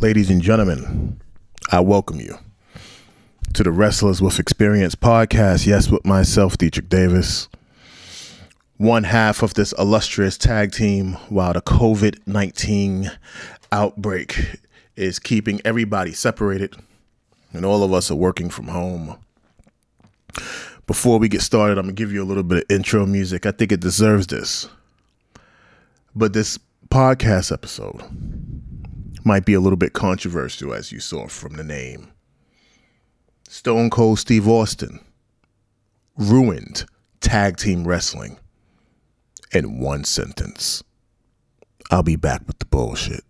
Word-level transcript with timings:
Ladies 0.00 0.30
and 0.30 0.40
gentlemen, 0.40 1.20
I 1.72 1.80
welcome 1.80 2.20
you 2.20 2.38
to 3.52 3.64
the 3.64 3.72
Wrestlers 3.72 4.22
with 4.22 4.38
Experience 4.38 4.94
podcast. 4.94 5.66
Yes, 5.66 5.90
with 5.90 6.04
myself, 6.04 6.56
Deitrich 6.56 6.88
Davis, 6.88 7.48
one 8.76 9.02
half 9.02 9.42
of 9.42 9.54
this 9.54 9.72
illustrious 9.76 10.38
tag 10.38 10.70
team 10.70 11.14
while 11.30 11.52
the 11.52 11.60
COVID 11.60 12.20
19 12.28 13.10
outbreak 13.72 14.60
is 14.94 15.18
keeping 15.18 15.60
everybody 15.64 16.12
separated 16.12 16.76
and 17.52 17.64
all 17.64 17.82
of 17.82 17.92
us 17.92 18.08
are 18.08 18.14
working 18.14 18.50
from 18.50 18.68
home. 18.68 19.18
Before 20.86 21.18
we 21.18 21.28
get 21.28 21.42
started, 21.42 21.76
I'm 21.76 21.86
going 21.86 21.96
to 21.96 22.00
give 22.00 22.12
you 22.12 22.22
a 22.22 22.24
little 22.24 22.44
bit 22.44 22.58
of 22.58 22.70
intro 22.70 23.04
music. 23.04 23.46
I 23.46 23.50
think 23.50 23.72
it 23.72 23.80
deserves 23.80 24.28
this. 24.28 24.68
But 26.14 26.34
this 26.34 26.56
podcast 26.88 27.50
episode 27.50 28.00
might 29.28 29.44
be 29.44 29.52
a 29.52 29.60
little 29.60 29.76
bit 29.76 29.92
controversial, 29.92 30.72
as 30.72 30.90
you 30.90 31.00
saw 31.00 31.28
from 31.28 31.52
the 31.56 31.62
name. 31.62 32.10
Stone 33.46 33.90
Cold 33.90 34.18
Steve 34.18 34.48
Austin 34.48 35.00
ruined 36.16 36.86
tag 37.20 37.58
team 37.58 37.86
wrestling 37.86 38.38
in 39.52 39.80
one 39.80 40.02
sentence. 40.04 40.82
I'll 41.90 42.02
be 42.02 42.16
back 42.16 42.40
with 42.46 42.58
the 42.58 42.64
bullshit. 42.64 43.27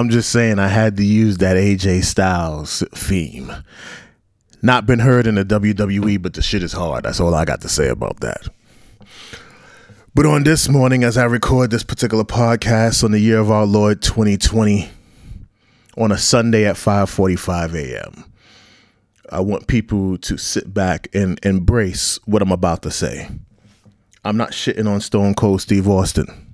I'm 0.00 0.08
just 0.08 0.30
saying 0.30 0.58
I 0.58 0.68
had 0.68 0.96
to 0.96 1.04
use 1.04 1.36
that 1.38 1.58
AJ 1.58 2.04
Styles 2.04 2.82
theme. 2.94 3.52
Not 4.62 4.86
been 4.86 5.00
heard 5.00 5.26
in 5.26 5.34
the 5.34 5.44
WWE, 5.44 6.22
but 6.22 6.32
the 6.32 6.40
shit 6.40 6.62
is 6.62 6.72
hard. 6.72 7.04
That's 7.04 7.20
all 7.20 7.34
I 7.34 7.44
got 7.44 7.60
to 7.60 7.68
say 7.68 7.88
about 7.88 8.20
that. 8.20 8.48
But 10.14 10.24
on 10.24 10.44
this 10.44 10.70
morning, 10.70 11.04
as 11.04 11.18
I 11.18 11.24
record 11.24 11.70
this 11.70 11.82
particular 11.82 12.24
podcast 12.24 13.04
on 13.04 13.10
the 13.10 13.18
year 13.18 13.40
of 13.40 13.50
our 13.50 13.66
Lord 13.66 14.00
2020, 14.00 14.88
on 15.98 16.12
a 16.12 16.16
Sunday 16.16 16.64
at 16.64 16.76
5:45 16.76 17.74
a.m., 17.74 18.24
I 19.30 19.40
want 19.40 19.66
people 19.66 20.16
to 20.16 20.38
sit 20.38 20.72
back 20.72 21.08
and 21.12 21.38
embrace 21.42 22.18
what 22.24 22.40
I'm 22.40 22.52
about 22.52 22.80
to 22.84 22.90
say. 22.90 23.28
I'm 24.24 24.38
not 24.38 24.52
shitting 24.52 24.88
on 24.88 25.02
Stone 25.02 25.34
Cold 25.34 25.60
Steve 25.60 25.86
Austin 25.86 26.49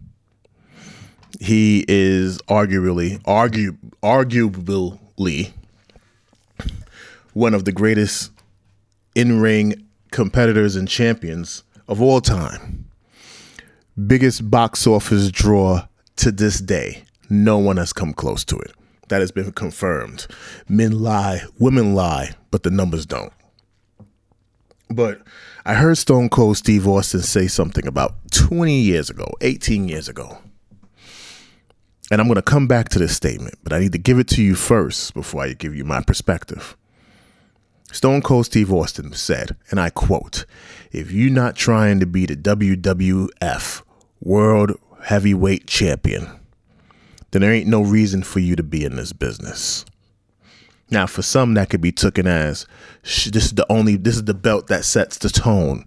he 1.41 1.85
is 1.89 2.39
arguably 2.49 3.21
argue 3.25 3.77
arguably 4.03 5.53
one 7.33 7.55
of 7.55 7.65
the 7.65 7.73
greatest 7.73 8.31
in-ring 9.15 9.87
competitors 10.11 10.77
and 10.77 10.89
champions 10.89 11.63
of 11.89 12.01
all 12.01 12.21
time. 12.21 12.89
Biggest 14.07 14.51
box 14.51 14.87
office 14.87 15.31
draw 15.31 15.87
to 16.17 16.33
this 16.33 16.61
day. 16.61 17.05
No 17.29 17.59
one 17.59 17.77
has 17.77 17.93
come 17.93 18.13
close 18.13 18.45
to 18.47 18.57
it. 18.59 18.73
That 19.09 19.21
has 19.21 19.31
been 19.31 19.53
confirmed. 19.53 20.27
Men 20.69 21.03
lie, 21.03 21.43
women 21.59 21.95
lie, 21.95 22.35
but 22.51 22.63
the 22.63 22.71
numbers 22.71 23.07
don't. 23.07 23.33
But 24.89 25.23
I 25.65 25.75
heard 25.75 25.99
Stone 25.99 26.29
Cold 26.31 26.57
Steve 26.57 26.87
Austin 26.87 27.21
say 27.21 27.49
something 27.49 27.87
about 27.87 28.15
20 28.33 28.79
years 28.81 29.11
ago, 29.11 29.33
18 29.41 29.89
years 29.89 30.09
ago 30.09 30.39
and 32.11 32.21
I'm 32.21 32.27
going 32.27 32.37
to 32.37 32.43
come 32.43 32.67
back 32.67 32.89
to 32.91 32.99
this 32.99 33.17
statement, 33.17 33.59
but 33.63 33.73
I 33.73 33.79
need 33.79 33.93
to 33.93 33.99
give 33.99 34.19
it 34.19 34.29
to 34.29 34.43
you 34.43 34.55
first 34.55 35.15
before 35.15 35.43
I 35.43 35.53
give 35.53 35.75
you 35.75 35.85
my 35.85 36.01
perspective. 36.01 36.77
Stone 37.93 38.23
Cold 38.23 38.47
Steve 38.47 38.73
Austin 38.73 39.13
said, 39.13 39.57
and 39.71 39.81
I 39.81 39.91
quote, 39.91 40.45
If 40.93 41.11
you're 41.11 41.33
not 41.33 41.57
trying 41.57 42.01
to 42.01 42.07
be 42.07 42.27
the 42.27 42.37
WWF 42.37 43.83
World 44.21 44.73
Heavyweight 45.05 45.67
Champion, 45.67 46.29
then 47.31 47.43
there 47.43 47.53
ain't 47.53 47.69
no 47.69 47.83
reason 47.83 48.23
for 48.23 48.41
you 48.41 48.57
to 48.57 48.63
be 48.63 48.85
in 48.85 48.97
this 48.97 49.13
business. 49.13 49.85
Now, 50.91 51.07
for 51.07 51.23
some, 51.23 51.55
that 51.55 51.71
could 51.71 51.81
be 51.81 51.91
taken 51.91 52.27
as 52.29 52.67
this 53.03 53.47
is 53.47 53.55
the 53.55 53.67
only, 53.71 53.97
this 53.97 54.17
is 54.17 54.25
the 54.25 54.35
belt 54.35 54.69
that 54.69 54.85
sets 54.85 55.19
the 55.19 55.29
tone 55.29 55.85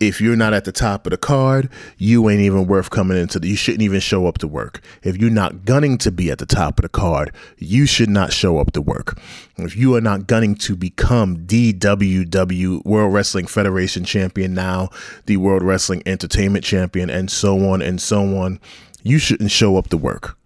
if 0.00 0.20
you're 0.20 0.36
not 0.36 0.54
at 0.54 0.64
the 0.64 0.72
top 0.72 1.06
of 1.06 1.10
the 1.10 1.16
card, 1.16 1.68
you 1.96 2.28
ain't 2.28 2.40
even 2.40 2.66
worth 2.66 2.90
coming 2.90 3.16
into 3.16 3.38
the, 3.38 3.48
you 3.48 3.56
shouldn't 3.56 3.82
even 3.82 4.00
show 4.00 4.26
up 4.26 4.38
to 4.38 4.48
work. 4.48 4.80
If 5.02 5.16
you're 5.16 5.30
not 5.30 5.64
gunning 5.64 5.98
to 5.98 6.10
be 6.10 6.30
at 6.30 6.38
the 6.38 6.46
top 6.46 6.78
of 6.78 6.82
the 6.82 6.88
card, 6.88 7.32
you 7.58 7.86
should 7.86 8.10
not 8.10 8.32
show 8.32 8.58
up 8.58 8.72
to 8.72 8.82
work. 8.82 9.18
If 9.56 9.76
you 9.76 9.94
are 9.94 10.00
not 10.00 10.26
gunning 10.26 10.54
to 10.56 10.76
become 10.76 11.38
DWW 11.46 12.84
World 12.84 13.12
Wrestling 13.12 13.46
Federation 13.46 14.04
champion 14.04 14.54
now, 14.54 14.90
the 15.26 15.38
World 15.38 15.62
Wrestling 15.62 16.02
Entertainment 16.06 16.64
champion, 16.64 17.10
and 17.10 17.30
so 17.30 17.68
on 17.68 17.82
and 17.82 18.00
so 18.00 18.36
on, 18.38 18.60
you 19.02 19.18
shouldn't 19.18 19.50
show 19.50 19.76
up 19.76 19.88
to 19.88 19.96
work. 19.96 20.36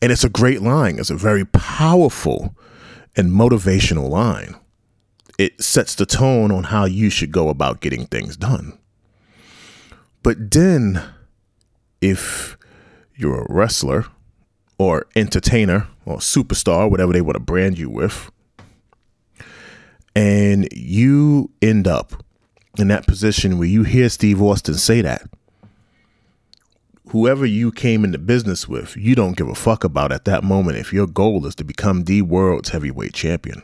And 0.00 0.10
it's 0.10 0.24
a 0.24 0.28
great 0.28 0.62
line. 0.62 0.98
It's 0.98 1.10
a 1.10 1.16
very 1.16 1.44
powerful 1.44 2.54
and 3.16 3.30
motivational 3.30 4.08
line 4.08 4.56
it 5.38 5.62
sets 5.62 5.94
the 5.94 6.06
tone 6.06 6.50
on 6.50 6.64
how 6.64 6.84
you 6.84 7.10
should 7.10 7.32
go 7.32 7.48
about 7.48 7.80
getting 7.80 8.06
things 8.06 8.36
done. 8.36 8.78
But 10.22 10.50
then, 10.50 11.02
if 12.00 12.56
you're 13.14 13.42
a 13.42 13.46
wrestler 13.48 14.06
or 14.78 15.06
entertainer 15.14 15.88
or 16.04 16.18
superstar, 16.18 16.90
whatever 16.90 17.12
they 17.12 17.20
want 17.20 17.36
to 17.36 17.40
brand 17.40 17.78
you 17.78 17.90
with, 17.90 18.30
and 20.14 20.68
you 20.72 21.50
end 21.60 21.86
up 21.86 22.24
in 22.78 22.88
that 22.88 23.06
position 23.06 23.58
where 23.58 23.68
you 23.68 23.82
hear 23.84 24.08
Steve 24.08 24.40
Austin 24.40 24.74
say 24.74 25.02
that, 25.02 25.28
whoever 27.10 27.46
you 27.46 27.70
came 27.70 28.04
into 28.04 28.18
business 28.18 28.66
with, 28.66 28.96
you 28.96 29.14
don't 29.14 29.36
give 29.36 29.48
a 29.48 29.54
fuck 29.54 29.84
about 29.84 30.12
at 30.12 30.24
that 30.24 30.42
moment 30.42 30.78
if 30.78 30.92
your 30.92 31.06
goal 31.06 31.46
is 31.46 31.54
to 31.54 31.64
become 31.64 32.04
the 32.04 32.22
world's 32.22 32.70
heavyweight 32.70 33.12
champion. 33.12 33.62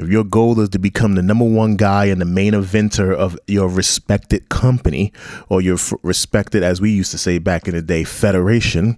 If 0.00 0.08
your 0.08 0.24
goal 0.24 0.58
is 0.60 0.70
to 0.70 0.78
become 0.78 1.14
the 1.14 1.22
number 1.22 1.44
one 1.44 1.76
guy 1.76 2.06
and 2.06 2.22
the 2.22 2.24
main 2.24 2.54
eventer 2.54 3.14
of 3.14 3.38
your 3.46 3.68
respected 3.68 4.48
company 4.48 5.12
or 5.50 5.60
your 5.60 5.74
f- 5.74 5.92
respected, 6.02 6.62
as 6.62 6.80
we 6.80 6.90
used 6.90 7.10
to 7.10 7.18
say 7.18 7.36
back 7.36 7.68
in 7.68 7.74
the 7.74 7.82
day, 7.82 8.04
federation 8.04 8.96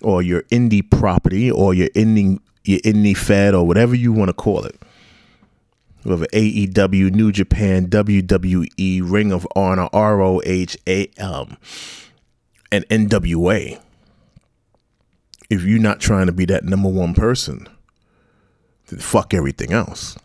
or 0.00 0.22
your 0.22 0.44
indie 0.44 0.90
property 0.90 1.50
or 1.50 1.74
your 1.74 1.90
indie, 1.90 2.38
your 2.64 2.78
indie 2.80 3.14
fed 3.14 3.54
or 3.54 3.66
whatever 3.66 3.94
you 3.94 4.10
want 4.10 4.30
to 4.30 4.32
call 4.32 4.64
it, 4.64 4.80
whether 6.04 6.24
AEW, 6.28 7.12
New 7.12 7.30
Japan, 7.30 7.86
WWE, 7.88 9.02
Ring 9.04 9.32
of 9.32 9.46
Honor, 9.54 9.90
ROH, 9.92 10.76
AM, 10.86 11.10
um, 11.20 11.56
and 12.72 12.88
NWA. 12.88 13.78
If 15.50 15.62
you're 15.64 15.78
not 15.78 16.00
trying 16.00 16.24
to 16.24 16.32
be 16.32 16.46
that 16.46 16.64
number 16.64 16.88
one 16.88 17.12
person, 17.12 17.68
then 18.86 18.98
fuck 18.98 19.34
everything 19.34 19.74
else 19.74 20.16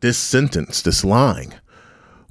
this 0.00 0.18
sentence, 0.18 0.82
this 0.82 1.04
line, 1.04 1.60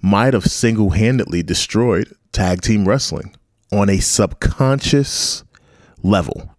might 0.02 0.34
have 0.34 0.46
single 0.46 0.92
handedly 0.92 1.44
destroyed 1.44 2.14
tag 2.32 2.62
team 2.62 2.88
wrestling 2.88 3.36
on 3.72 3.90
a 3.90 4.00
subconscious 4.00 5.44
level. 6.04 6.56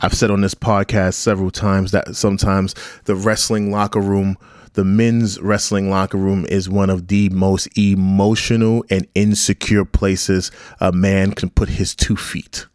I've 0.00 0.14
said 0.14 0.30
on 0.30 0.40
this 0.40 0.54
podcast 0.54 1.14
several 1.14 1.50
times 1.50 1.92
that 1.92 2.16
sometimes 2.16 2.74
the 3.04 3.14
wrestling 3.14 3.70
locker 3.70 4.00
room, 4.00 4.36
the 4.74 4.84
men's 4.84 5.40
wrestling 5.40 5.88
locker 5.90 6.18
room, 6.18 6.46
is 6.48 6.68
one 6.68 6.90
of 6.90 7.08
the 7.08 7.28
most 7.30 7.68
emotional 7.78 8.84
and 8.90 9.06
insecure 9.14 9.84
places 9.84 10.50
a 10.80 10.92
man 10.92 11.32
can 11.32 11.50
put 11.50 11.68
his 11.70 11.94
two 11.94 12.16
feet. 12.16 12.66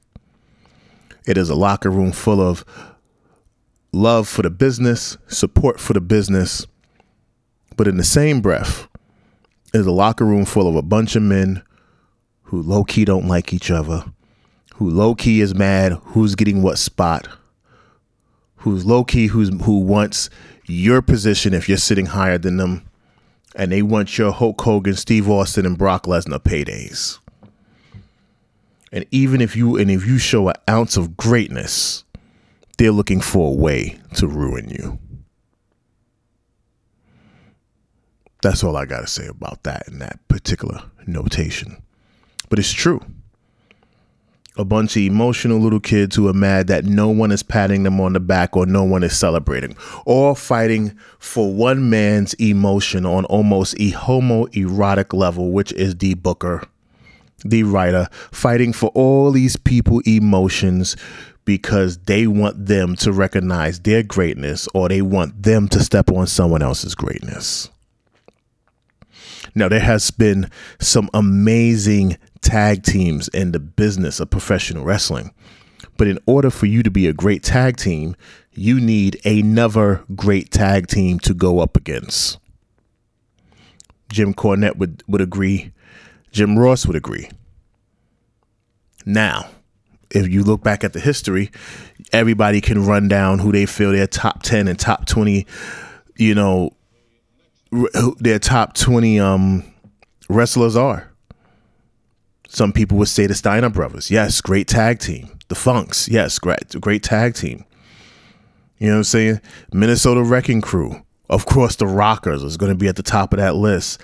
It 1.27 1.37
is 1.37 1.49
a 1.49 1.55
locker 1.55 1.91
room 1.91 2.11
full 2.11 2.41
of 2.41 2.63
love 3.91 4.27
for 4.27 4.41
the 4.41 4.49
business, 4.49 5.17
support 5.27 5.79
for 5.79 5.93
the 5.93 6.01
business, 6.01 6.65
but 7.79 7.87
in 7.87 7.95
the 7.95 8.03
same 8.03 8.41
breath, 8.41 8.89
is 9.73 9.85
a 9.85 9.91
locker 9.91 10.25
room 10.25 10.43
full 10.43 10.67
of 10.67 10.75
a 10.75 10.81
bunch 10.81 11.15
of 11.15 11.23
men 11.23 11.63
who 12.41 12.61
low 12.61 12.83
key 12.83 13.05
don't 13.05 13.29
like 13.29 13.53
each 13.53 13.71
other, 13.71 14.03
who 14.75 14.89
low 14.89 15.15
key 15.15 15.39
is 15.39 15.55
mad 15.55 15.93
who's 16.07 16.35
getting 16.35 16.61
what 16.61 16.77
spot, 16.77 17.29
who's 18.57 18.85
low 18.85 19.05
key 19.05 19.27
who's 19.27 19.47
who 19.63 19.79
wants 19.79 20.29
your 20.65 21.01
position 21.01 21.53
if 21.53 21.69
you're 21.69 21.77
sitting 21.77 22.07
higher 22.07 22.37
than 22.37 22.57
them, 22.57 22.85
and 23.55 23.71
they 23.71 23.81
want 23.81 24.17
your 24.17 24.33
Hulk 24.33 24.59
Hogan, 24.59 24.95
Steve 24.95 25.29
Austin, 25.29 25.65
and 25.65 25.77
Brock 25.77 26.03
Lesnar 26.03 26.43
paydays. 26.43 27.19
And 28.91 29.05
even 29.09 29.39
if 29.39 29.55
you 29.55 29.77
and 29.77 29.89
if 29.89 30.05
you 30.05 30.17
show 30.17 30.49
an 30.49 30.55
ounce 30.69 30.97
of 30.97 31.15
greatness, 31.15 32.03
they're 32.77 32.91
looking 32.91 33.21
for 33.21 33.53
a 33.53 33.55
way 33.55 33.97
to 34.15 34.27
ruin 34.27 34.67
you. 34.67 34.99
That's 38.41 38.63
all 38.63 38.77
I 38.77 38.85
got 38.85 39.01
to 39.01 39.07
say 39.07 39.27
about 39.27 39.63
that 39.63 39.87
in 39.87 39.99
that 39.99 40.25
particular 40.29 40.81
notation. 41.05 41.81
But 42.49 42.59
it's 42.59 42.71
true. 42.71 43.01
A 44.57 44.65
bunch 44.65 44.95
of 44.95 45.03
emotional 45.03 45.59
little 45.59 45.79
kids 45.79 46.15
who 46.15 46.27
are 46.27 46.33
mad 46.33 46.67
that 46.67 46.83
no 46.85 47.09
one 47.09 47.31
is 47.31 47.43
patting 47.43 47.83
them 47.83 48.01
on 48.01 48.13
the 48.13 48.19
back 48.19 48.57
or 48.57 48.65
no 48.65 48.83
one 48.83 49.03
is 49.03 49.17
celebrating, 49.17 49.75
or 50.05 50.35
fighting 50.35 50.97
for 51.17 51.53
one 51.53 51.89
man's 51.89 52.33
emotion 52.35 53.05
on 53.05 53.25
almost 53.25 53.75
a 53.75 53.91
homoerotic 53.91 55.13
level, 55.13 55.51
which 55.51 55.71
is 55.73 55.95
the 55.97 56.15
Booker, 56.15 56.63
the 57.45 57.63
writer, 57.63 58.07
fighting 58.31 58.73
for 58.73 58.89
all 58.89 59.31
these 59.31 59.55
people' 59.55 60.01
emotions 60.05 60.97
because 61.45 61.97
they 61.99 62.27
want 62.27 62.65
them 62.65 62.95
to 62.97 63.13
recognize 63.13 63.79
their 63.79 64.03
greatness 64.03 64.67
or 64.73 64.89
they 64.89 65.01
want 65.01 65.41
them 65.41 65.69
to 65.69 65.79
step 65.79 66.11
on 66.11 66.27
someone 66.27 66.61
else's 66.61 66.95
greatness. 66.95 67.69
Now, 69.55 69.67
there 69.67 69.79
has 69.79 70.11
been 70.11 70.49
some 70.79 71.09
amazing 71.13 72.17
tag 72.41 72.83
teams 72.83 73.27
in 73.29 73.51
the 73.51 73.59
business 73.59 74.19
of 74.19 74.29
professional 74.29 74.83
wrestling. 74.83 75.33
But 75.97 76.07
in 76.07 76.19
order 76.25 76.49
for 76.49 76.65
you 76.65 76.83
to 76.83 76.91
be 76.91 77.07
a 77.07 77.13
great 77.13 77.43
tag 77.43 77.77
team, 77.77 78.15
you 78.53 78.79
need 78.79 79.19
another 79.25 80.03
great 80.15 80.51
tag 80.51 80.87
team 80.87 81.19
to 81.19 81.33
go 81.33 81.59
up 81.59 81.75
against. 81.75 82.39
Jim 84.09 84.33
Cornette 84.33 84.77
would, 84.77 85.03
would 85.07 85.21
agree. 85.21 85.71
Jim 86.31 86.57
Ross 86.57 86.85
would 86.85 86.95
agree. 86.95 87.29
Now, 89.05 89.49
if 90.09 90.27
you 90.27 90.43
look 90.43 90.63
back 90.63 90.83
at 90.83 90.93
the 90.93 90.99
history, 90.99 91.51
everybody 92.11 92.61
can 92.61 92.85
run 92.85 93.07
down 93.07 93.39
who 93.39 93.51
they 93.51 93.65
feel 93.65 93.91
their 93.91 94.07
top 94.07 94.41
10 94.43 94.67
and 94.67 94.79
top 94.79 95.05
20, 95.05 95.45
you 96.15 96.33
know, 96.35 96.71
their 98.19 98.39
top 98.39 98.73
20 98.73 99.19
um, 99.19 99.63
wrestlers 100.29 100.75
are. 100.75 101.11
Some 102.47 102.73
people 102.73 102.97
would 102.97 103.07
say 103.07 103.27
the 103.27 103.35
Steiner 103.35 103.69
brothers. 103.69 104.09
Yes, 104.09 104.41
great 104.41 104.67
tag 104.67 104.99
team. 104.99 105.29
The 105.49 105.55
Funks. 105.55 106.09
Yes, 106.09 106.39
great, 106.39 106.79
great 106.81 107.03
tag 107.03 107.35
team. 107.35 107.63
You 108.79 108.87
know 108.87 108.93
what 108.93 108.99
I'm 108.99 109.03
saying? 109.03 109.41
Minnesota 109.71 110.23
Wrecking 110.23 110.61
Crew. 110.61 111.03
Of 111.29 111.45
course, 111.45 111.75
the 111.75 111.85
Rockers 111.85 112.43
is 112.43 112.57
going 112.57 112.71
to 112.71 112.77
be 112.77 112.87
at 112.87 112.95
the 112.95 113.03
top 113.03 113.33
of 113.33 113.39
that 113.39 113.55
list. 113.55 114.01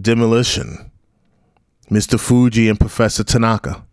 Demolition. 0.00 0.90
Mr. 1.90 2.18
Fuji 2.18 2.68
and 2.68 2.80
Professor 2.80 3.22
Tanaka 3.22 3.84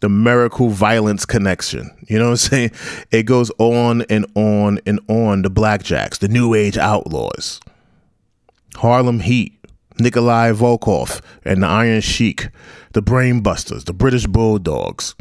the 0.00 0.08
miracle 0.08 0.70
violence 0.70 1.24
connection. 1.24 1.90
You 2.08 2.18
know 2.18 2.26
what 2.26 2.30
I'm 2.30 2.36
saying? 2.36 2.70
It 3.10 3.24
goes 3.24 3.50
on 3.58 4.02
and 4.02 4.26
on 4.34 4.80
and 4.86 5.00
on. 5.08 5.42
The 5.42 5.50
Blackjacks, 5.50 6.18
the 6.18 6.28
New 6.28 6.54
Age 6.54 6.76
Outlaws, 6.76 7.60
Harlem 8.76 9.20
Heat, 9.20 9.58
Nikolai 9.98 10.52
Volkov, 10.52 11.20
and 11.44 11.62
the 11.62 11.66
Iron 11.66 12.00
Sheik, 12.00 12.48
the 12.92 13.02
Brainbusters, 13.02 13.84
the 13.84 13.92
British 13.92 14.26
Bulldogs, 14.26 15.14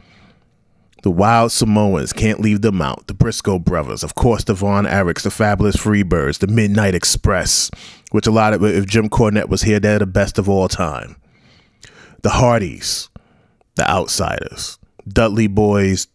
the 1.04 1.12
Wild 1.12 1.52
Samoans, 1.52 2.14
can't 2.14 2.42
leave 2.42 2.62
them 2.62 2.82
out, 2.82 3.08
the 3.08 3.14
Briscoe 3.14 3.60
Brothers, 3.60 4.04
of 4.04 4.16
course, 4.16 4.44
the 4.44 4.54
Von 4.54 4.86
Erichs, 4.86 5.24
the 5.24 5.32
Fabulous 5.32 5.78
Freebirds, 5.78 6.40
the 6.40 6.48
Midnight 6.48 6.96
Express, 6.96 7.70
which 8.12 8.28
a 8.28 8.32
lot 8.32 8.54
of, 8.54 8.64
if 8.64 8.86
Jim 8.86 9.10
Cornette 9.10 9.50
was 9.50 9.62
here, 9.62 9.80
they're 9.80 10.00
the 10.00 10.06
best 10.06 10.38
of 10.38 10.50
all 10.50 10.68
time. 10.68 11.16
The 12.22 12.32
Hardys, 12.32 13.10
the 13.76 13.90
Outsiders, 13.90 14.78
Dudley 15.08 15.48
Boys, 15.48 16.08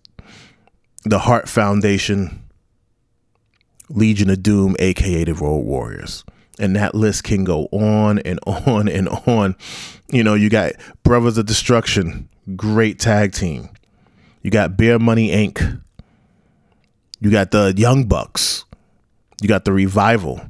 the 1.05 1.21
Hart 1.21 1.49
Foundation, 1.49 2.43
Legion 3.89 4.31
of 4.31 4.43
Doom, 4.43 4.77
aka 4.79 5.25
the 5.25 5.35
Road 5.35 5.61
Warriors. 5.61 6.25
And 6.59 6.77
that 6.77 6.95
list 6.95 7.25
can 7.25 7.43
go 7.45 7.65
on 7.73 8.21
and 8.21 8.39
on 8.47 8.89
and 8.89 9.09
on. 9.09 9.57
You 10.11 10.23
know, 10.23 10.35
you 10.35 10.49
got 10.49 10.73
Brothers 11.03 11.37
of 11.39 11.47
Destruction, 11.47 12.29
great 12.55 12.99
tag 12.99 13.33
team. 13.33 13.69
You 14.43 14.51
got 14.51 14.77
Beer 14.77 14.99
Money 14.99 15.31
Inc. 15.31 15.83
You 17.21 17.31
got 17.31 17.51
the 17.51 17.73
Young 17.77 18.05
Bucks. 18.05 18.65
You 19.41 19.49
got 19.49 19.65
the 19.65 19.73
Revival. 19.73 20.41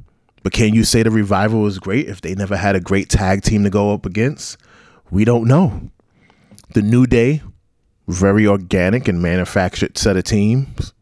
But 0.43 0.53
can 0.53 0.75
you 0.75 0.83
say 0.83 1.01
the 1.01 1.09
Revival 1.09 1.61
was 1.61 1.79
great 1.79 2.07
if 2.07 2.21
they 2.21 2.35
never 2.35 2.55
had 2.55 2.75
a 2.75 2.79
great 2.79 3.09
tag 3.09 3.41
team 3.41 3.63
to 3.63 3.69
go 3.69 3.93
up 3.93 4.05
against? 4.05 4.57
We 5.09 5.25
don't 5.25 5.47
know. 5.47 5.89
The 6.73 6.81
New 6.81 7.07
Day, 7.07 7.41
very 8.07 8.45
organic 8.45 9.07
and 9.07 9.21
manufactured 9.21 9.97
set 9.97 10.17
of 10.17 10.23
teams. 10.23 10.93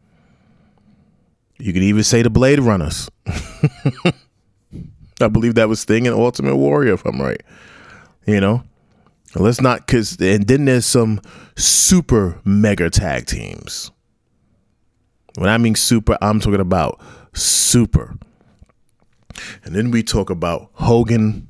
You 1.58 1.72
could 1.72 1.82
even 1.82 2.04
say 2.04 2.22
the 2.22 2.30
Blade 2.30 2.60
Runners. 2.60 3.10
I 5.20 5.28
believe 5.28 5.54
that 5.54 5.68
was 5.68 5.80
Sting 5.80 6.06
and 6.06 6.16
Ultimate 6.16 6.56
Warrior, 6.56 6.94
if 6.94 7.04
I'm 7.04 7.20
right. 7.20 7.42
You 8.26 8.40
know, 8.40 8.62
let's 9.34 9.60
not 9.60 9.86
because 9.86 10.16
and 10.20 10.46
then 10.46 10.64
there's 10.64 10.86
some 10.86 11.20
super 11.56 12.40
mega 12.44 12.90
tag 12.90 13.26
teams. 13.26 13.90
When 15.36 15.48
I 15.48 15.58
mean 15.58 15.74
super, 15.74 16.16
I'm 16.20 16.40
talking 16.40 16.60
about 16.60 17.00
super. 17.32 18.16
And 19.64 19.74
then 19.74 19.90
we 19.90 20.02
talk 20.02 20.30
about 20.30 20.70
Hogan 20.74 21.48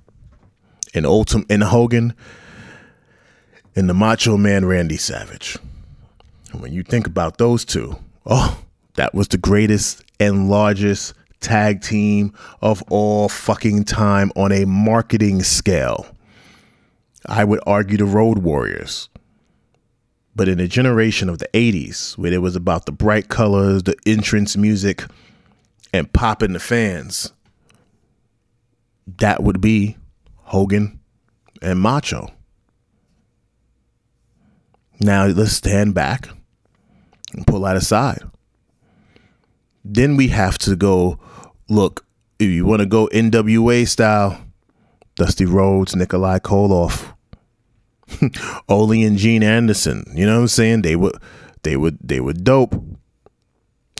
and 0.94 1.06
Ultimate 1.06 1.46
and 1.50 1.62
Hogan 1.62 2.14
and 3.76 3.88
the 3.88 3.94
Macho 3.94 4.36
Man 4.36 4.64
Randy 4.64 4.96
Savage. 4.96 5.58
And 6.52 6.62
when 6.62 6.72
you 6.72 6.82
think 6.82 7.06
about 7.06 7.38
those 7.38 7.64
two, 7.64 7.96
oh, 8.24 8.58
that 8.94 9.14
was 9.14 9.28
the 9.28 9.38
greatest 9.38 10.02
and 10.18 10.48
largest 10.48 11.14
tag 11.44 11.82
team 11.82 12.32
of 12.62 12.82
all 12.90 13.28
fucking 13.28 13.84
time 13.84 14.32
on 14.34 14.50
a 14.50 14.64
marketing 14.64 15.42
scale. 15.42 16.06
I 17.26 17.44
would 17.44 17.60
argue 17.66 17.98
the 17.98 18.06
Road 18.06 18.38
Warriors. 18.38 19.10
But 20.34 20.48
in 20.48 20.58
a 20.58 20.66
generation 20.66 21.28
of 21.28 21.38
the 21.38 21.48
80s, 21.54 22.18
where 22.18 22.32
it 22.32 22.42
was 22.42 22.56
about 22.56 22.86
the 22.86 22.92
bright 22.92 23.28
colors, 23.28 23.84
the 23.84 23.94
entrance 24.06 24.56
music, 24.56 25.04
and 25.92 26.12
popping 26.12 26.54
the 26.54 26.60
fans, 26.60 27.32
that 29.18 29.42
would 29.42 29.60
be 29.60 29.96
Hogan 30.38 30.98
and 31.62 31.78
Macho. 31.78 32.32
Now 34.98 35.26
let's 35.26 35.52
stand 35.52 35.94
back 35.94 36.28
and 37.32 37.46
pull 37.46 37.60
that 37.60 37.76
aside. 37.76 38.22
Then 39.84 40.16
we 40.16 40.28
have 40.28 40.56
to 40.58 40.74
go 40.74 41.18
look, 41.68 42.04
if 42.38 42.48
you 42.48 42.66
want 42.66 42.80
to 42.80 42.86
go 42.86 43.08
NWA 43.12 43.86
style, 43.86 44.40
Dusty 45.14 45.44
Rhodes, 45.44 45.94
Nikolai 45.94 46.38
Koloff, 46.38 47.14
Ole 48.68 49.04
and 49.04 49.16
Gene 49.16 49.42
Anderson. 49.42 50.04
You 50.14 50.26
know 50.26 50.34
what 50.34 50.42
I'm 50.42 50.48
saying? 50.48 50.82
They 50.82 50.96
were 50.96 51.12
they 51.62 51.76
would 51.76 51.98
they 52.02 52.20
were 52.20 52.32
dope. 52.32 52.74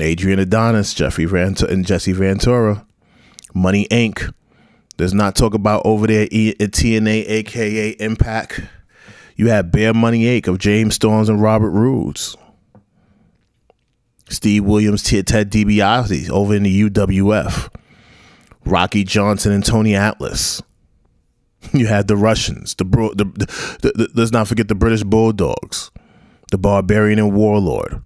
Adrian 0.01 0.41
Adonis, 0.41 0.93
Jeffrey 0.93 1.25
Vant- 1.25 1.63
and 1.63 1.87
Jesse 1.87 2.13
Ventura, 2.13 2.85
Money 3.55 3.87
Inc. 3.93 4.33
Does 4.97 5.15
not 5.15 5.37
talk 5.37 5.55
about 5.55 5.83
over 5.85 6.07
there 6.07 6.25
uh, 6.25 6.51
at 6.61 6.73
TNA, 6.73 7.29
aka 7.29 7.91
Impact. 8.01 8.61
You 9.37 9.49
had 9.49 9.73
Beer 9.73 9.93
Money 9.93 10.25
Inc. 10.25 10.47
of 10.47 10.59
James 10.59 10.95
Storms 10.95 11.29
and 11.29 11.41
Robert 11.43 11.71
Roodes. 11.71 12.37
Steve 14.29 14.65
Williams, 14.65 15.03
Ted 15.03 15.51
DiBiase 15.51 16.31
over 16.31 16.55
in 16.55 16.63
the 16.63 16.91
UWF. 16.91 17.71
Rocky 18.65 19.05
Johnson 19.05 19.53
and 19.53 19.65
Tony 19.65 19.95
Atlas. 19.95 20.63
You 21.73 21.87
had 21.87 22.09
the 22.09 22.17
Russians, 22.17 22.75
the, 22.75 22.85
bro, 22.85 23.15
the, 23.15 23.25
the, 23.25 23.93
the, 23.95 24.11
let's 24.15 24.33
not 24.33 24.47
forget 24.47 24.69
the 24.69 24.75
British 24.75 25.03
Bulldogs, 25.03 25.91
the 26.51 26.59
Barbarian 26.59 27.19
and 27.19 27.33
Warlord. 27.33 28.03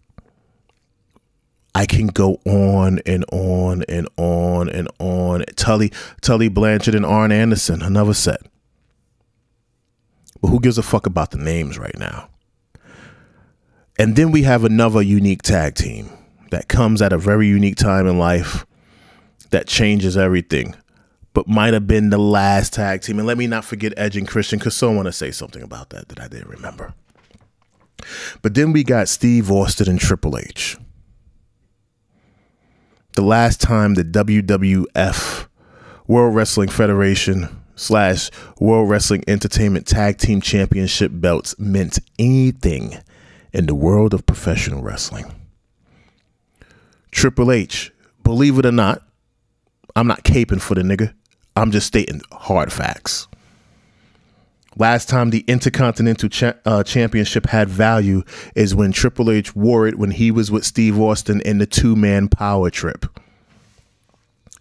I 1.75 1.85
can 1.85 2.07
go 2.07 2.41
on 2.47 3.01
and 3.05 3.25
on 3.33 3.83
and 3.89 4.09
on 4.17 4.69
and 4.69 4.89
on. 5.01 5.45
Tully, 5.57 5.93
Tully 6.21 6.49
Blanchard 6.49 6.95
and 6.95 7.05
Arn 7.05 7.33
Anderson, 7.33 7.83
another 7.83 8.15
set. 8.15 8.41
But 10.41 10.49
who 10.49 10.61
gives 10.61 10.79
a 10.79 10.83
fuck 10.83 11.07
about 11.07 11.33
the 11.33 11.39
names 11.39 11.79
right 11.79 11.99
now? 11.99 12.29
And 13.99 14.15
then 14.15 14.31
we 14.31 14.43
have 14.43 14.65
another 14.65 15.03
unique 15.03 15.43
tag 15.43 15.75
team 15.75 16.09
that 16.51 16.69
comes 16.69 17.03
at 17.03 17.13
a 17.13 17.19
very 17.19 17.49
unique 17.49 17.77
time 17.77 18.07
in 18.07 18.19
life 18.19 18.65
that 19.51 19.67
changes 19.67 20.17
everything, 20.17 20.77
but 21.33 21.49
might 21.49 21.75
have 21.75 21.87
been 21.87 22.11
the 22.11 22.19
last 22.19 22.75
tag 22.75 23.03
team. 23.03 23.19
And 23.19 23.27
let 23.27 23.37
me 23.37 23.47
not 23.47 23.65
forget 23.65 23.93
Edge 23.97 24.17
and 24.17 24.29
Christian 24.29 24.59
because 24.59 24.77
someone 24.77 24.97
want 24.97 25.07
to 25.07 25.13
say 25.13 25.31
something 25.31 25.63
about 25.63 25.91
that 25.91 26.09
that 26.09 26.21
I 26.21 26.29
didn't 26.29 26.49
remember. 26.49 26.95
But 28.41 28.55
then 28.55 28.73
we 28.73 28.85
got 28.85 29.09
Steve 29.09 29.51
Austin 29.51 29.89
and 29.89 29.99
Triple 30.01 30.39
H. 30.39 30.77
The 33.15 33.23
last 33.23 33.61
time 33.61 33.95
the 33.95 34.05
WWF 34.05 35.49
World 36.07 36.35
Wrestling 36.37 36.69
Federation 36.69 37.49
slash 37.75 38.31
World 38.61 38.89
Wrestling 38.89 39.25
Entertainment 39.27 39.89
Tag 39.89 40.19
Team 40.19 40.41
Championship 40.41 41.11
belts 41.15 41.59
meant 41.59 41.99
anything 42.19 42.97
in 43.53 43.67
the 43.67 43.75
world 43.75 44.15
of 44.15 44.27
professional 44.27 44.83
wrestling. 44.83 45.33
Triple 47.11 47.51
H, 47.51 47.93
believe 48.23 48.59
it 48.59 48.67
or 48.67 48.73
not, 48.73 49.03
I'm 49.97 50.07
not 50.07 50.25
caping 50.25 50.61
for 50.61 50.75
the 50.75 50.83
nigga. 50.83 51.15
I'm 51.57 51.71
just 51.71 51.87
stating 51.87 52.21
hard 52.31 52.73
facts. 52.73 53.27
Last 54.77 55.09
time 55.09 55.31
the 55.31 55.45
Intercontinental 55.49 56.31
uh, 56.65 56.85
Championship 56.85 57.47
had 57.47 57.69
value 57.69 58.23
is 58.55 58.77
when 58.77 58.93
Triple 58.93 59.31
H 59.31 59.57
wore 59.57 59.89
it 59.89 59.99
when 59.99 60.13
he 60.13 60.31
was 60.31 60.53
with 60.53 60.65
Steve 60.65 61.01
Austin 61.01 61.41
in 61.41 61.59
the 61.59 61.67
two 61.67 61.97
man 61.97 62.29
power 62.29 62.71
trip. 62.71 63.07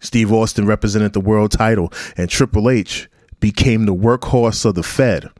Steve 0.00 0.32
Austin 0.32 0.66
represented 0.66 1.12
the 1.12 1.20
world 1.20 1.52
title, 1.52 1.92
and 2.16 2.28
Triple 2.28 2.68
H 2.68 3.08
became 3.38 3.86
the 3.86 3.94
workhorse 3.94 4.64
of 4.64 4.74
the 4.74 4.82
Fed 4.82 5.30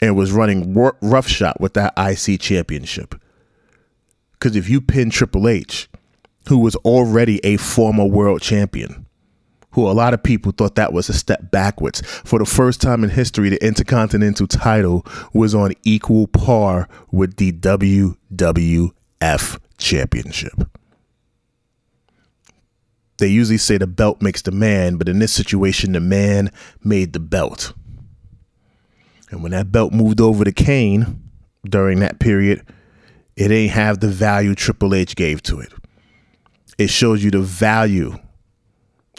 and 0.00 0.16
was 0.16 0.32
running 0.32 0.74
roughshod 0.74 1.56
with 1.60 1.74
that 1.74 1.92
IC 1.96 2.40
championship. 2.40 3.14
Because 4.32 4.54
if 4.56 4.68
you 4.68 4.80
pin 4.80 5.10
Triple 5.10 5.48
H, 5.48 5.88
who 6.48 6.58
was 6.58 6.76
already 6.76 7.44
a 7.44 7.56
former 7.56 8.04
world 8.04 8.40
champion, 8.40 9.06
who 9.72 9.88
a 9.88 9.92
lot 9.92 10.14
of 10.14 10.22
people 10.22 10.52
thought 10.52 10.76
that 10.76 10.92
was 10.92 11.08
a 11.08 11.12
step 11.12 11.50
backwards, 11.50 12.00
for 12.24 12.38
the 12.38 12.46
first 12.46 12.80
time 12.80 13.04
in 13.04 13.10
history, 13.10 13.48
the 13.50 13.64
Intercontinental 13.64 14.46
title 14.46 15.04
was 15.32 15.54
on 15.54 15.72
equal 15.82 16.26
par 16.26 16.88
with 17.10 17.36
the 17.36 17.52
WWF 17.52 18.94
championship. 19.76 20.54
They 23.18 23.26
usually 23.26 23.58
say 23.58 23.78
the 23.78 23.86
belt 23.88 24.22
makes 24.22 24.42
the 24.42 24.52
man, 24.52 24.96
but 24.96 25.08
in 25.08 25.18
this 25.18 25.32
situation, 25.32 25.92
the 25.92 26.00
man 26.00 26.50
made 26.84 27.12
the 27.12 27.20
belt. 27.20 27.72
And 29.30 29.42
when 29.42 29.52
that 29.52 29.70
belt 29.70 29.92
moved 29.92 30.20
over 30.20 30.44
to 30.44 30.52
Kane 30.52 31.30
during 31.64 32.00
that 32.00 32.18
period, 32.18 32.64
it 33.36 33.50
ain't 33.50 33.72
have 33.72 34.00
the 34.00 34.08
value 34.08 34.54
Triple 34.54 34.94
H 34.94 35.14
gave 35.14 35.42
to 35.44 35.60
it. 35.60 35.72
It 36.78 36.90
shows 36.90 37.22
you 37.22 37.30
the 37.30 37.40
value 37.40 38.18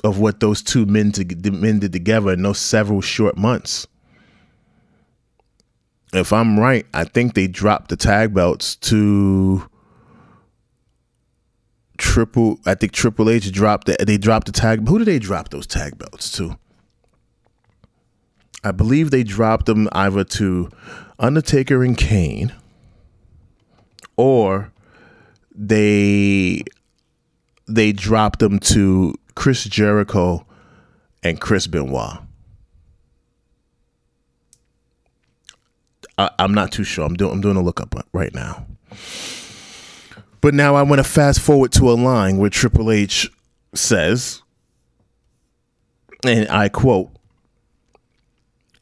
of 0.04 0.20
what 0.20 0.40
those 0.40 0.62
two 0.62 0.86
men, 0.86 1.12
to, 1.12 1.52
men 1.52 1.80
did 1.80 1.94
together 1.94 2.34
in 2.34 2.42
those 2.42 2.60
several 2.60 3.02
short 3.02 3.38
months. 3.38 3.88
If 6.14 6.34
I'm 6.34 6.60
right, 6.60 6.86
I 6.94 7.04
think 7.04 7.34
they 7.34 7.48
dropped 7.48 7.90
the 7.90 7.98
tag 7.98 8.34
belts 8.34 8.76
to 8.78 9.70
Triple. 11.98 12.60
I 12.66 12.74
think 12.76 12.94
Triple 12.94 13.30
H 13.30 13.52
dropped 13.52 13.88
the, 13.88 13.98
They 14.04 14.18
dropped 14.18 14.48
the 14.48 14.54
tag. 14.54 14.88
Who 14.88 14.98
did 14.98 15.06
they 15.06 15.20
drop 15.20 15.50
those 15.50 15.68
tag 15.68 15.98
belts 15.98 16.32
to? 16.38 16.58
I 18.64 18.72
believe 18.72 19.12
they 19.12 19.24
dropped 19.24 19.66
them 19.66 19.88
either 19.92 20.24
to 20.24 20.70
Undertaker 21.18 21.84
and 21.84 21.98
Kane, 21.98 22.54
or 24.18 24.72
they 25.54 26.64
they 27.68 27.92
dropped 27.92 28.40
them 28.40 28.60
to 28.60 29.16
Chris 29.36 29.64
Jericho 29.64 30.46
and 31.24 31.40
Chris 31.40 31.68
Benoit. 31.68 32.18
I, 36.18 36.30
am 36.40 36.54
not 36.54 36.72
too 36.72 36.84
sure. 36.84 37.06
I'm 37.06 37.16
doing 37.16 37.32
I'm 37.32 37.42
doing 37.42 37.56
a 37.56 37.62
lookup 37.62 37.96
right 38.12 38.34
now. 38.34 38.66
But 40.42 40.54
now 40.54 40.76
I 40.76 40.82
want 40.84 41.00
to 41.00 41.04
fast 41.04 41.40
forward 41.40 41.72
to 41.74 41.90
a 41.90 41.94
line 41.94 42.38
where 42.38 42.50
Triple 42.50 42.92
H 42.92 43.30
says, 43.74 44.42
and 46.26 46.50
I 46.50 46.70
quote, 46.70 47.12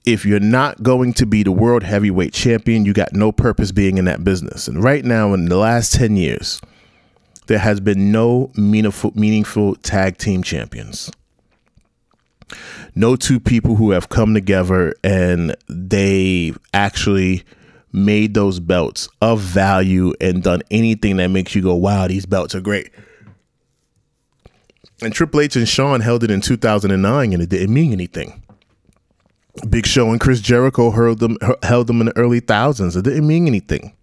if 0.08 0.26
you're 0.26 0.40
not 0.40 0.82
going 0.82 1.12
to 1.12 1.26
be 1.26 1.44
the 1.44 1.52
world 1.52 1.84
heavyweight 1.84 2.32
champion, 2.32 2.86
you 2.86 2.94
got 2.94 3.12
no 3.12 3.34
purpose 3.34 3.74
being 3.74 3.98
in 3.98 4.06
that 4.06 4.24
business. 4.24 4.70
And 4.70 4.82
right 4.82 5.04
now, 5.04 5.34
in 5.34 5.50
the 5.50 5.58
last 5.58 5.94
10 5.96 6.16
years, 6.16 6.62
there 7.48 7.60
has 7.60 7.82
been 7.82 8.10
no 8.10 8.50
meaningful, 8.56 9.12
meaningful 9.16 9.76
tag 9.76 10.18
team 10.18 10.44
champions. 10.44 11.12
No 12.96 13.18
two 13.18 13.38
people 13.38 13.76
who 13.76 13.92
have 13.92 14.08
come 14.08 14.34
together 14.34 14.94
and 15.04 15.54
they 15.68 16.54
actually 16.74 17.44
made 17.92 18.34
those 18.34 18.62
belts 18.62 19.10
of 19.22 19.42
value 19.42 20.14
and 20.22 20.42
done 20.42 20.62
anything 20.72 21.18
that 21.18 21.28
makes 21.28 21.54
you 21.54 21.62
go, 21.62 21.76
wow, 21.76 22.08
these 22.08 22.26
belts 22.26 22.56
are 22.56 22.62
great. 22.62 22.92
And 25.02 25.14
Triple 25.14 25.42
H 25.42 25.58
and 25.58 25.68
Shawn 25.68 26.00
held 26.00 26.24
it 26.24 26.32
in 26.32 26.40
2009 26.40 27.34
and 27.34 27.44
it 27.44 27.50
didn't 27.50 27.74
mean 27.74 27.92
anything. 27.92 28.42
Big 29.70 29.86
Show 29.86 30.10
and 30.12 30.20
Chris 30.20 30.42
Jericho 30.42 30.92
held 30.92 31.20
them 31.20 31.38
held 31.64 31.88
them 31.88 32.02
in 32.02 32.08
the 32.08 32.18
early 32.18 32.40
thousands. 32.40 32.96
It 32.96 33.04
didn't 33.04 33.28
mean 33.28 33.48
anything. 33.48 33.94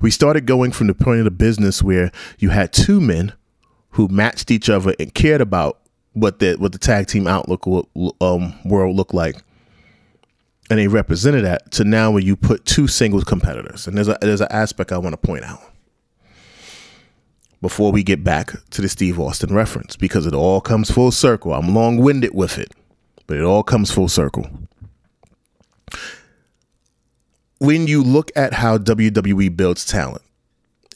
We 0.00 0.10
started 0.10 0.46
going 0.46 0.72
from 0.72 0.86
the 0.86 0.94
point 0.94 1.18
of 1.18 1.24
the 1.24 1.30
business 1.30 1.82
where 1.82 2.10
you 2.38 2.50
had 2.50 2.72
two 2.72 3.00
men 3.00 3.32
who 3.90 4.08
matched 4.08 4.50
each 4.50 4.70
other 4.70 4.94
and 4.98 5.12
cared 5.12 5.40
about 5.40 5.80
what 6.12 6.38
the 6.38 6.54
what 6.54 6.72
the 6.72 6.78
tag 6.78 7.06
team 7.06 7.26
outlook 7.26 7.66
um, 8.20 8.54
world 8.64 8.96
looked 8.96 9.14
like, 9.14 9.36
and 10.70 10.78
they 10.78 10.88
represented 10.88 11.44
that. 11.44 11.70
To 11.72 11.84
now, 11.84 12.10
when 12.10 12.24
you 12.24 12.36
put 12.36 12.64
two 12.64 12.86
singles 12.86 13.24
competitors, 13.24 13.86
and 13.86 13.96
there's 13.96 14.08
a 14.08 14.18
there's 14.20 14.40
an 14.40 14.48
aspect 14.50 14.92
I 14.92 14.98
want 14.98 15.12
to 15.12 15.26
point 15.26 15.44
out 15.44 15.60
before 17.60 17.90
we 17.90 18.02
get 18.02 18.22
back 18.22 18.52
to 18.70 18.80
the 18.80 18.88
Steve 18.88 19.18
Austin 19.18 19.52
reference 19.52 19.96
because 19.96 20.26
it 20.26 20.34
all 20.34 20.60
comes 20.60 20.90
full 20.90 21.10
circle. 21.10 21.52
I'm 21.52 21.74
long 21.74 21.98
winded 21.98 22.34
with 22.34 22.58
it 22.58 22.72
but 23.28 23.36
it 23.36 23.44
all 23.44 23.62
comes 23.62 23.92
full 23.92 24.08
circle. 24.08 24.50
When 27.58 27.86
you 27.86 28.02
look 28.02 28.32
at 28.34 28.54
how 28.54 28.78
WWE 28.78 29.56
builds 29.56 29.84
talent, 29.84 30.22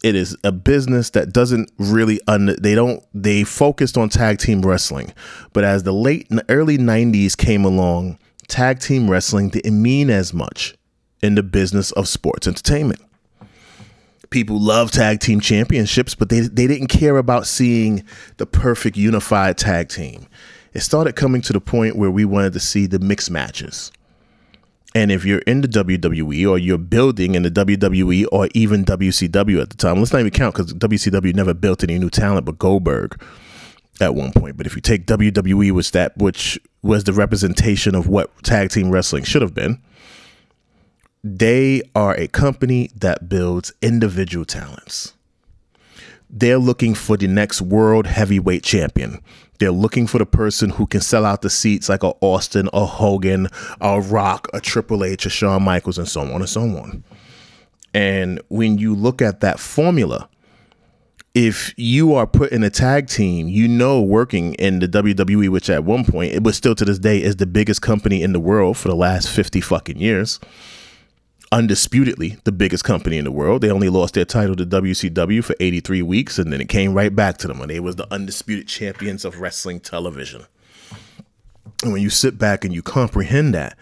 it 0.03 0.17
is 0.17 0.37
a 0.43 0.51
business 0.51 1.11
that 1.11 1.33
doesn't 1.33 1.71
really 1.79 2.21
un- 2.27 2.57
they 2.61 2.75
don't 2.75 3.05
they 3.15 3.45
focused 3.45 3.97
on 3.97 4.09
tag 4.09 4.39
team 4.39 4.63
wrestling, 4.63 5.13
but 5.53 5.63
as 5.63 5.85
the 5.85 5.93
late 5.93 6.29
and 6.31 6.43
early 6.49 6.79
90s 6.79 7.37
came 7.37 7.65
along, 7.65 8.19
tag 8.49 8.81
team 8.81 9.09
wrestling 9.09 9.51
didn't 9.51 9.81
mean 9.81 10.11
as 10.11 10.33
much 10.33 10.75
in 11.23 11.37
the 11.37 11.43
business 11.43 11.93
of 11.93 12.09
sports 12.09 12.49
entertainment. 12.49 13.01
People 14.31 14.59
love 14.59 14.91
tag 14.91 15.21
team 15.21 15.41
championships, 15.41 16.15
but 16.15 16.31
they 16.31 16.41
they 16.41 16.67
didn't 16.67 16.89
care 16.89 17.19
about 17.19 17.47
seeing 17.47 18.03
the 18.39 18.47
perfect 18.47 18.97
unified 18.97 19.59
tag 19.59 19.89
team 19.89 20.27
it 20.73 20.81
started 20.81 21.17
coming 21.17 21.43
to 21.43 21.53
the 21.53 21.61
point 21.61 21.97
where 21.97 22.11
we 22.11 22.25
wanted 22.25 22.53
to 22.55 22.61
see 22.61 22.87
the 22.87 22.99
mixed 22.99 23.31
matches. 23.31 23.93
And 24.95 25.11
if 25.11 25.25
you're 25.25 25.39
in 25.41 25.63
the 25.63 25.69
WWE 25.69 26.49
or 26.49 26.59
you're 26.59 26.77
building 26.77 27.35
in 27.35 27.43
the 27.43 27.51
WWE 27.51 28.27
or 28.31 28.49
even 28.55 28.85
WCW 28.85 29.63
at 29.63 29.71
the 29.71 29.77
time, 29.77 29.99
let's 29.99 30.13
not 30.13 30.21
even 30.21 30.31
count 30.31 30.55
because 30.55 30.75
WCW 30.75 31.35
never 31.35 31.55
built 31.55 31.83
any 31.83 31.99
new 31.99 32.11
talent 32.11 32.45
but 32.45 32.59
Goldberg 32.59 33.21
at 34.01 34.15
one 34.15 34.33
point. 34.33 34.57
But 34.57 34.67
if 34.67 34.75
you 34.75 34.83
take 34.83 35.07
WWE 35.07 35.71
was 35.71 35.91
that 35.93 36.17
which 36.19 36.59
was 36.83 37.05
the 37.05 37.13
representation 37.13 37.95
of 37.95 38.07
what 38.07 38.31
tag 38.43 38.71
team 38.71 38.91
wrestling 38.91 39.25
should 39.25 39.43
have 39.43 39.55
been, 39.55 39.81
they 41.25 41.83
are 41.95 42.15
a 42.17 42.29
company 42.29 42.91
that 42.97 43.29
builds 43.29 43.73
individual 43.81 44.45
talents. 44.45 45.15
They're 46.33 46.59
looking 46.59 46.95
for 46.95 47.19
the 47.19 47.29
next 47.29 47.61
world 47.61 48.07
heavyweight 48.07 48.63
champion. 48.65 49.23
They're 49.59 49.71
looking 49.71 50.07
for 50.07 50.19
the 50.19 50.27
person 50.27 50.71
who 50.71 50.87
can 50.87 51.03
sell 51.03 51.27
out 51.27 51.43
the 51.43 51.51
seats 51.51 51.91
like 51.91 52.03
a 52.03 52.15
Austin, 52.21 52.71
a 52.73 52.87
Hogan, 52.87 53.49
a 53.81 54.01
Rock, 54.01 54.49
a 54.55 54.61
Triple 54.61 55.05
H, 55.05 55.27
a 55.27 55.31
Shawn 55.31 55.63
Michaels, 55.63 55.99
and 55.99 56.09
so 56.09 56.23
on 56.23 56.41
and 56.41 56.49
so 56.49 56.63
on. 56.63 57.05
And 57.95 58.41
when 58.49 58.79
you 58.79 58.95
look 58.95 59.21
at 59.21 59.41
that 59.41 59.61
formula, 59.61 60.29
if 61.35 61.75
you 61.77 62.15
are 62.15 62.27
put 62.27 62.51
in 62.51 62.63
a 62.65 62.71
tag 62.71 63.09
team, 63.09 63.49
you 63.49 63.69
know, 63.69 64.01
working 64.01 64.55
in 64.55 64.81
the 64.81 64.89
WWE, 64.89 65.49
which 65.51 65.71
at 65.71 65.85
one 65.85 66.05
point, 66.05 66.33
it 66.33 66.43
was 66.43 66.57
still 66.57 66.75
to 66.75 66.85
this 66.85 66.99
day, 66.99 67.23
is 67.23 67.37
the 67.37 67.47
biggest 67.47 67.83
company 67.83 68.23
in 68.23 68.33
the 68.33 68.41
world 68.41 68.77
for 68.77 68.89
the 68.89 68.97
last 68.97 69.29
50 69.29 69.61
fucking 69.61 69.99
years. 69.99 70.41
Undisputedly 71.53 72.39
the 72.45 72.51
biggest 72.51 72.83
company 72.83 73.19
in 73.19 73.25
the 73.25 73.31
world. 73.31 73.61
They 73.63 73.71
only 73.71 73.91
lost 73.91 74.15
their 74.15 74.25
title 74.25 74.57
to 74.57 74.67
WCW 74.67 75.45
for 75.45 75.55
83 75.61 76.03
weeks, 76.03 76.39
and 76.39 76.53
then 76.53 76.61
it 76.61 76.69
came 76.69 76.95
right 76.95 77.15
back 77.15 77.37
to 77.39 77.47
them. 77.47 77.61
And 77.61 77.71
they 77.71 77.79
was 77.79 77.97
the 77.97 78.13
undisputed 78.13 78.67
champions 78.67 79.25
of 79.25 79.41
wrestling 79.41 79.79
television. 79.79 80.47
And 81.85 81.93
when 81.93 82.03
you 82.03 82.11
sit 82.11 82.39
back 82.39 82.65
and 82.65 82.73
you 82.73 82.83
comprehend 82.83 83.55
that, 83.55 83.77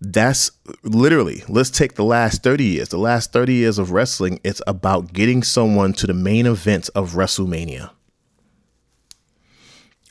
that's 0.00 0.52
literally 0.84 1.42
let's 1.48 1.70
take 1.70 1.94
the 1.94 2.04
last 2.04 2.44
30 2.44 2.62
years 2.62 2.88
the 2.90 2.96
last 2.96 3.32
30 3.32 3.52
years 3.52 3.80
of 3.80 3.90
wrestling 3.90 4.38
it's 4.44 4.62
about 4.68 5.12
getting 5.12 5.42
someone 5.42 5.92
to 5.92 6.06
the 6.06 6.14
main 6.14 6.46
event 6.46 6.88
of 6.94 7.14
wrestlemania 7.14 7.90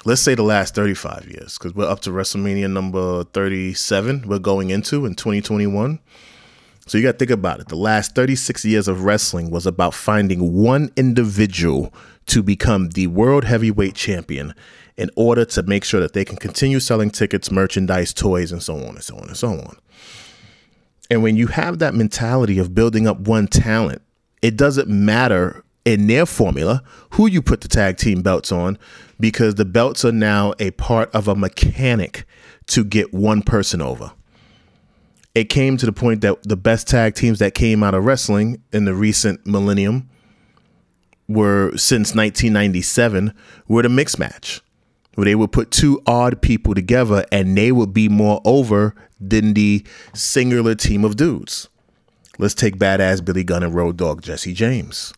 let's 0.03 0.19
say 0.19 0.35
the 0.35 0.43
last 0.43 0.75
35 0.75 1.27
years 1.29 1.57
because 1.57 1.73
we're 1.73 1.89
up 1.89 2.01
to 2.01 2.09
wrestlemania 2.09 2.69
number 2.69 3.23
37 3.23 4.27
we're 4.27 4.39
going 4.39 4.71
into 4.71 5.05
in 5.05 5.15
2021 5.15 5.99
so 6.87 6.97
you 6.97 7.03
got 7.03 7.13
to 7.13 7.17
think 7.17 7.31
about 7.31 7.59
it 7.59 7.67
the 7.67 7.75
last 7.75 8.15
36 8.15 8.65
years 8.65 8.87
of 8.87 9.03
wrestling 9.03 9.51
was 9.51 9.67
about 9.67 9.93
finding 9.93 10.53
one 10.53 10.91
individual 10.95 11.93
to 12.25 12.43
become 12.43 12.89
the 12.89 13.07
world 13.07 13.43
heavyweight 13.43 13.95
champion 13.95 14.53
in 14.97 15.11
order 15.15 15.45
to 15.45 15.63
make 15.63 15.83
sure 15.83 15.99
that 15.99 16.13
they 16.13 16.25
can 16.25 16.37
continue 16.37 16.79
selling 16.79 17.11
tickets, 17.11 17.51
merchandise, 17.51 18.13
toys, 18.13 18.51
and 18.51 18.61
so 18.61 18.75
on 18.75 18.95
and 18.95 19.03
so 19.03 19.15
on 19.15 19.27
and 19.27 19.37
so 19.37 19.49
on. 19.49 19.77
And 21.09 21.23
when 21.23 21.37
you 21.37 21.47
have 21.47 21.79
that 21.79 21.93
mentality 21.93 22.59
of 22.59 22.75
building 22.75 23.07
up 23.07 23.19
one 23.19 23.47
talent, 23.47 24.01
it 24.41 24.57
doesn't 24.57 24.89
matter 24.89 25.63
in 25.85 26.07
their 26.07 26.25
formula 26.25 26.83
who 27.11 27.27
you 27.27 27.41
put 27.41 27.61
the 27.61 27.67
tag 27.67 27.97
team 27.97 28.21
belts 28.21 28.51
on 28.51 28.77
because 29.19 29.55
the 29.55 29.65
belts 29.65 30.03
are 30.03 30.11
now 30.11 30.53
a 30.59 30.71
part 30.71 31.09
of 31.15 31.27
a 31.27 31.35
mechanic 31.35 32.25
to 32.67 32.83
get 32.83 33.13
one 33.13 33.41
person 33.41 33.81
over. 33.81 34.11
It 35.35 35.45
came 35.45 35.77
to 35.77 35.85
the 35.85 35.93
point 35.93 36.21
that 36.21 36.43
the 36.43 36.57
best 36.57 36.87
tag 36.87 37.15
teams 37.15 37.39
that 37.39 37.53
came 37.53 37.83
out 37.83 37.93
of 37.93 38.05
wrestling 38.05 38.61
in 38.73 38.85
the 38.85 38.95
recent 38.95 39.45
millennium 39.45 40.09
were 41.27 41.75
since 41.77 42.15
1997 42.15 43.33
were 43.67 43.83
the 43.83 43.89
mixed 43.89 44.17
match 44.17 44.61
where 45.17 45.25
they 45.25 45.33
would 45.33 45.51
put 45.51 45.71
two 45.71 45.99
odd 46.05 46.43
people 46.43 46.75
together 46.75 47.25
and 47.31 47.57
they 47.57 47.71
would 47.71 47.91
be 47.91 48.07
more 48.07 48.39
over 48.45 48.93
than 49.19 49.55
the 49.55 49.83
singular 50.13 50.75
team 50.75 51.03
of 51.03 51.15
dudes. 51.15 51.69
Let's 52.37 52.53
take 52.53 52.77
badass 52.77 53.25
Billy 53.25 53.43
Gunn 53.43 53.63
and 53.63 53.73
Road 53.73 53.97
Dog 53.97 54.21
Jesse 54.21 54.53
James. 54.53 55.15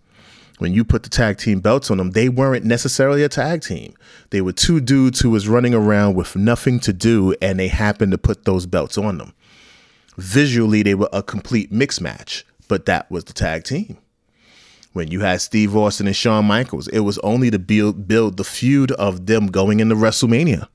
When 0.59 0.73
you 0.73 0.85
put 0.85 1.03
the 1.03 1.09
tag 1.09 1.37
team 1.37 1.59
belts 1.59 1.91
on 1.91 1.97
them, 1.97 2.11
they 2.11 2.29
weren't 2.29 2.63
necessarily 2.63 3.23
a 3.23 3.29
tag 3.29 3.61
team. 3.61 3.93
They 4.29 4.39
were 4.39 4.53
two 4.53 4.79
dudes 4.79 5.19
who 5.19 5.31
was 5.31 5.49
running 5.49 5.73
around 5.73 6.15
with 6.15 6.33
nothing 6.33 6.79
to 6.81 6.93
do 6.93 7.35
and 7.41 7.59
they 7.59 7.67
happened 7.67 8.13
to 8.13 8.17
put 8.17 8.45
those 8.45 8.65
belts 8.65 8.97
on 8.97 9.17
them. 9.17 9.33
Visually, 10.19 10.83
they 10.83 10.95
were 10.95 11.07
a 11.13 11.23
complete 11.23 11.71
mix 11.71 12.01
match, 12.01 12.45
but 12.67 12.85
that 12.85 13.09
was 13.09 13.23
the 13.23 13.31
tag 13.31 13.63
team. 13.63 13.97
When 14.91 15.09
you 15.11 15.21
had 15.21 15.39
Steve 15.39 15.73
Austin 15.73 16.07
and 16.07 16.15
Shawn 16.15 16.43
Michaels, 16.43 16.89
it 16.89 16.99
was 16.99 17.17
only 17.19 17.49
to 17.49 17.57
build 17.57 18.05
build 18.05 18.35
the 18.35 18.43
feud 18.43 18.91
of 18.93 19.27
them 19.27 19.47
going 19.47 19.79
into 19.79 19.95
WrestleMania. 19.95 20.67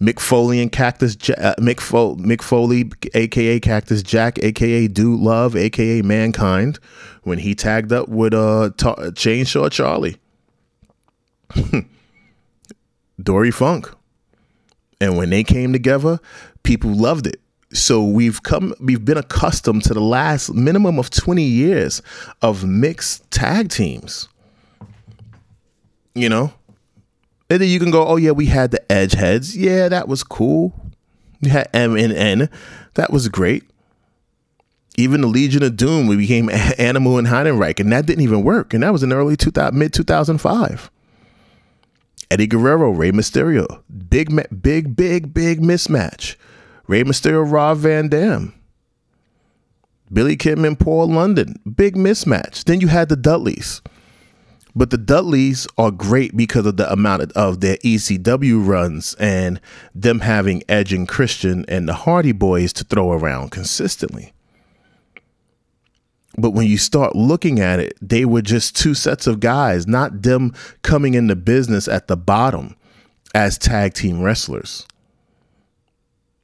Mick 0.00 0.18
Foley 0.18 0.62
and 0.62 0.72
Cactus 0.72 1.14
uh, 1.28 1.56
Mick, 1.58 1.78
Fo- 1.78 2.16
Mick 2.16 2.40
Foley, 2.40 2.90
aka 3.12 3.60
Cactus 3.60 4.02
Jack, 4.02 4.38
aka 4.42 4.88
Dude 4.88 5.20
Love, 5.20 5.54
aka 5.54 6.00
Mankind, 6.00 6.78
when 7.24 7.40
he 7.40 7.54
tagged 7.54 7.92
up 7.92 8.08
with 8.08 8.32
uh 8.32 8.70
ta- 8.78 8.94
Chainsaw 8.94 9.70
Charlie, 9.70 10.16
Dory 13.22 13.50
Funk, 13.50 13.90
and 15.02 15.18
when 15.18 15.28
they 15.28 15.44
came 15.44 15.74
together, 15.74 16.18
people 16.62 16.94
loved 16.94 17.26
it 17.26 17.42
so 17.72 18.02
we've 18.02 18.42
come 18.42 18.74
we've 18.80 19.04
been 19.04 19.18
accustomed 19.18 19.84
to 19.84 19.94
the 19.94 20.00
last 20.00 20.54
minimum 20.54 20.98
of 20.98 21.10
20 21.10 21.42
years 21.42 22.02
of 22.40 22.64
mixed 22.64 23.30
tag 23.30 23.68
teams. 23.68 24.28
You 26.14 26.28
know? 26.28 26.52
And 27.50 27.60
then 27.60 27.68
you 27.68 27.78
can 27.78 27.90
go 27.90 28.06
oh 28.06 28.16
yeah 28.16 28.30
we 28.30 28.46
had 28.46 28.70
the 28.70 28.92
edge 28.92 29.12
heads. 29.12 29.56
Yeah 29.56 29.88
that 29.88 30.08
was 30.08 30.22
cool. 30.22 30.72
We 31.42 31.50
had 31.50 31.68
m 31.74 31.96
and 31.96 32.12
n. 32.12 32.48
That 32.94 33.12
was 33.12 33.28
great. 33.28 33.64
Even 34.96 35.20
the 35.20 35.28
legion 35.28 35.62
of 35.62 35.76
doom 35.76 36.06
we 36.06 36.16
became 36.16 36.50
animal 36.78 37.18
and 37.18 37.26
heidenreich 37.26 37.80
and 37.80 37.92
that 37.92 38.06
didn't 38.06 38.24
even 38.24 38.42
work 38.42 38.72
and 38.72 38.82
that 38.82 38.92
was 38.92 39.02
in 39.02 39.12
early 39.12 39.36
2000 39.36 39.78
mid 39.78 39.92
2005 39.92 40.90
eddie 42.30 42.46
guerrero 42.48 42.90
Rey 42.90 43.12
mysterio 43.12 43.82
big 44.08 44.34
big 44.60 44.96
big 44.96 45.32
big 45.32 45.60
mismatch 45.60 46.34
Rey 46.88 47.04
Mysterio, 47.04 47.48
Rob 47.48 47.78
Van 47.78 48.08
Dam. 48.08 48.54
Billy 50.10 50.38
Kidman 50.38 50.66
and 50.66 50.80
Paul 50.80 51.08
London. 51.08 51.60
Big 51.76 51.94
mismatch. 51.94 52.64
Then 52.64 52.80
you 52.80 52.88
had 52.88 53.10
the 53.10 53.16
Dudleys. 53.16 53.82
But 54.74 54.88
the 54.88 54.96
Dudleys 54.96 55.66
are 55.76 55.90
great 55.90 56.34
because 56.34 56.64
of 56.64 56.78
the 56.78 56.90
amount 56.90 57.32
of, 57.32 57.60
their 57.60 57.76
ECW 57.78 58.66
runs 58.66 59.14
and 59.14 59.60
them 59.94 60.20
having 60.20 60.62
Edge 60.68 60.94
and 60.94 61.06
Christian 61.06 61.66
and 61.68 61.86
the 61.86 61.94
Hardy 61.94 62.32
Boys 62.32 62.72
to 62.74 62.84
throw 62.84 63.12
around 63.12 63.50
consistently. 63.50 64.32
But 66.38 66.52
when 66.52 66.68
you 66.68 66.78
start 66.78 67.16
looking 67.16 67.60
at 67.60 67.80
it, 67.80 67.98
they 68.00 68.24
were 68.24 68.42
just 68.42 68.76
two 68.76 68.94
sets 68.94 69.26
of 69.26 69.40
guys, 69.40 69.86
not 69.86 70.22
them 70.22 70.54
coming 70.82 71.14
into 71.14 71.36
business 71.36 71.88
at 71.88 72.06
the 72.06 72.16
bottom 72.16 72.76
as 73.34 73.58
tag 73.58 73.92
team 73.92 74.22
wrestlers. 74.22 74.86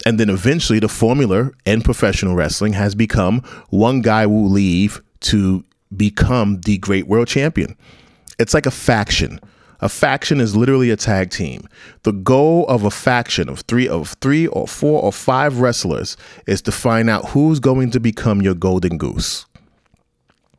And 0.06 0.20
then 0.20 0.28
eventually 0.28 0.78
the 0.78 0.88
formula 0.88 1.50
in 1.64 1.80
professional 1.80 2.34
wrestling 2.34 2.74
has 2.74 2.94
become 2.94 3.40
one 3.70 4.02
guy 4.02 4.26
will 4.26 4.48
leave 4.48 5.02
to 5.20 5.64
become 5.96 6.60
the 6.62 6.78
great 6.78 7.06
world 7.06 7.28
champion. 7.28 7.76
It's 8.38 8.52
like 8.54 8.66
a 8.66 8.70
faction. 8.70 9.40
A 9.80 9.88
faction 9.88 10.40
is 10.40 10.56
literally 10.56 10.90
a 10.90 10.96
tag 10.96 11.30
team. 11.30 11.68
The 12.02 12.12
goal 12.12 12.66
of 12.68 12.84
a 12.84 12.90
faction 12.90 13.48
of 13.48 13.60
three 13.60 13.88
of 13.88 14.16
three 14.20 14.46
or 14.46 14.66
four 14.66 15.02
or 15.02 15.12
five 15.12 15.60
wrestlers 15.60 16.16
is 16.46 16.62
to 16.62 16.72
find 16.72 17.10
out 17.10 17.30
who's 17.30 17.60
going 17.60 17.90
to 17.92 18.00
become 18.00 18.42
your 18.42 18.54
golden 18.54 18.98
goose. 18.98 19.46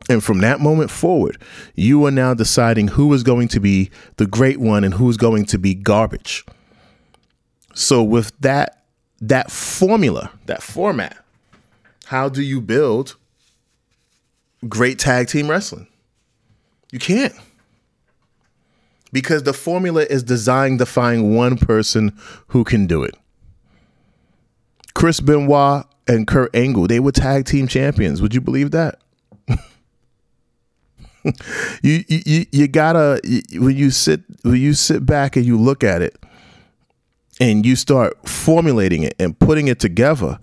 And 0.08 0.22
from 0.22 0.38
that 0.40 0.60
moment 0.60 0.90
forward, 0.90 1.38
you 1.74 2.04
are 2.06 2.12
now 2.12 2.34
deciding 2.34 2.88
who 2.88 3.12
is 3.12 3.24
going 3.24 3.48
to 3.48 3.60
be 3.60 3.90
the 4.16 4.26
great 4.26 4.60
one 4.60 4.84
and 4.84 4.94
who's 4.94 5.16
going 5.16 5.46
to 5.46 5.58
be 5.58 5.74
garbage. 5.74 6.44
So 7.74 8.02
with 8.02 8.32
that 8.40 8.84
that 9.20 9.50
formula, 9.50 10.30
that 10.46 10.62
format. 10.62 11.16
How 12.06 12.28
do 12.28 12.42
you 12.42 12.60
build 12.60 13.16
great 14.68 14.98
tag 14.98 15.28
team 15.28 15.48
wrestling? 15.48 15.88
You 16.92 16.98
can't. 16.98 17.34
Because 19.12 19.42
the 19.44 19.52
formula 19.52 20.02
is 20.02 20.22
designed 20.22 20.78
to 20.80 20.86
find 20.86 21.34
one 21.34 21.56
person 21.56 22.16
who 22.48 22.64
can 22.64 22.86
do 22.86 23.02
it. 23.02 23.16
Chris 24.94 25.20
Benoit 25.20 25.84
and 26.06 26.26
Kurt 26.26 26.54
Angle, 26.54 26.86
they 26.86 27.00
were 27.00 27.12
tag 27.12 27.44
team 27.44 27.66
champions. 27.66 28.22
Would 28.22 28.34
you 28.34 28.40
believe 28.40 28.70
that? 28.70 29.00
you, 31.82 32.04
you 32.08 32.46
you 32.52 32.68
gotta 32.68 33.20
when 33.54 33.76
you 33.76 33.90
sit 33.90 34.22
when 34.42 34.56
you 34.56 34.74
sit 34.74 35.04
back 35.04 35.36
and 35.36 35.44
you 35.44 35.58
look 35.58 35.82
at 35.82 36.02
it 36.02 36.16
and 37.40 37.66
you 37.66 37.76
start 37.76 38.28
formulating 38.28 39.02
it 39.02 39.14
and 39.18 39.38
putting 39.38 39.68
it 39.68 39.78
together, 39.78 40.38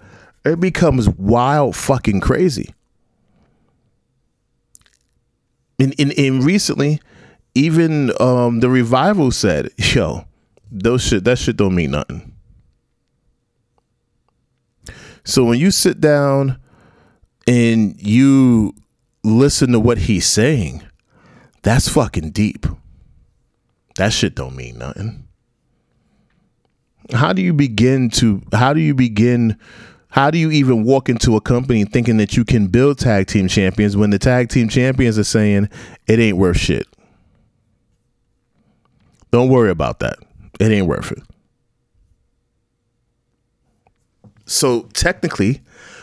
it 0.46 0.60
becomes 0.60 1.10
wild 1.10 1.76
fucking 1.76 2.22
crazy. 2.22 2.74
And, 5.80 5.94
in 5.94 6.42
recently, 6.42 7.02
even 7.56 8.12
um, 8.22 8.60
the 8.60 8.70
revival 8.70 9.32
said, 9.32 9.70
"Yo, 9.78 10.26
those 10.72 11.04
shit 11.04 11.24
that 11.26 11.40
shit 11.40 11.58
don't 11.58 11.76
mean 11.76 11.92
nothing." 11.92 12.34
So 15.26 15.44
when 15.44 15.60
you 15.60 15.72
sit 15.72 16.00
down 16.00 16.60
and 17.48 18.00
you 18.02 18.76
listen 19.24 19.72
to 19.72 19.80
what 19.80 19.98
he's 19.98 20.26
saying, 20.26 20.84
that's 21.64 21.88
fucking 21.90 22.32
deep. 22.32 22.66
That 23.96 24.14
shit 24.14 24.36
don't 24.36 24.56
mean 24.56 24.80
nothing 24.80 25.23
how 27.12 27.34
do 27.34 27.42
you 27.42 27.54
begin 27.54 28.10
to 28.10 28.42
how 28.54 28.74
do 28.74 28.80
you 28.80 28.94
begin 28.94 29.58
how 30.10 30.30
do 30.30 30.38
you 30.38 30.52
even 30.52 30.84
walk 30.84 31.10
into 31.10 31.36
a 31.36 31.42
company 31.42 31.86
thinking 31.86 32.18
that 32.18 32.38
you 32.38 32.46
can 32.46 32.68
build 32.68 33.00
tag 33.00 33.28
team 33.28 33.48
champions 33.48 33.98
when 33.98 34.12
the 34.12 34.20
tag 34.20 34.50
team 34.50 34.70
champions 34.70 35.18
are 35.18 35.24
saying 35.24 35.70
it 36.06 36.20
ain't 36.20 36.38
worth 36.38 36.58
shit? 36.58 36.88
Don't 39.32 39.50
worry 39.50 39.72
about 39.72 40.00
that. 40.02 40.20
It 40.60 40.72
ain't 40.72 40.86
worth 40.86 41.12
it. 41.12 41.24
So 44.46 44.84
technically 44.94 45.62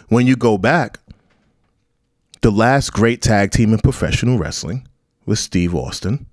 when 0.09 0.27
you 0.27 0.37
go 0.37 0.59
back 0.59 0.99
the 2.43 2.51
last 2.51 2.93
great 2.93 3.23
tag 3.23 3.53
team 3.53 3.73
in 3.73 3.79
professional 3.79 4.39
wrestling 4.39 4.87
was 5.25 5.39
steve 5.39 5.75
austin 5.75 6.27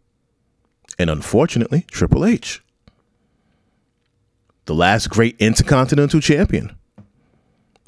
and 0.98 1.10
unfortunately 1.10 1.86
triple 1.92 2.26
h 2.26 2.64
the 4.68 4.76
last 4.76 5.10
great 5.10 5.36
intercontinental 5.40 6.22
champion 6.22 6.76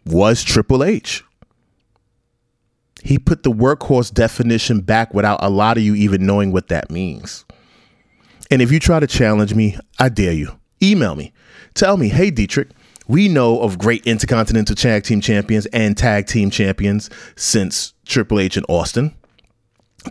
was 0.06 0.44
Triple 0.44 0.84
H. 0.84 1.24
He 3.04 3.20
put 3.20 3.44
the 3.44 3.52
workhorse 3.52 4.14
definition 4.14 4.82
back 4.82 5.14
without 5.14 5.40
a 5.42 5.50
lot 5.50 5.78
of 5.78 5.84
you 5.84 5.94
even 5.96 6.26
knowing 6.26 6.52
what 6.52 6.70
that 6.70 6.90
means. 6.90 7.46
And 8.50 8.62
if 8.62 8.72
you 8.72 8.80
try 8.80 9.00
to 9.00 9.08
challenge 9.08 9.54
me, 9.54 9.78
I 10.00 10.10
dare 10.10 10.34
you. 10.34 10.60
Email 10.82 11.16
me. 11.16 11.34
Tell 11.76 11.98
me, 11.98 12.10
hey, 12.10 12.32
Deitrich, 12.32 12.72
we 13.08 13.28
know 13.28 13.60
of 13.62 13.78
great 13.78 14.06
intercontinental 14.06 14.76
tag 14.76 15.04
team 15.04 15.22
champions 15.22 15.66
and 15.68 15.98
tag 15.98 16.28
team 16.28 16.50
champions 16.50 17.10
since 17.36 17.94
Triple 18.06 18.40
H 18.40 18.58
and 18.58 18.66
Austin. 18.70 19.16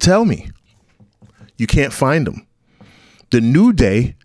Tell 0.00 0.24
me. 0.24 0.50
You 1.56 1.66
can't 1.66 1.92
find 1.92 2.26
them. 2.26 2.46
The 3.30 3.40
New 3.40 3.72
Day 3.72 4.16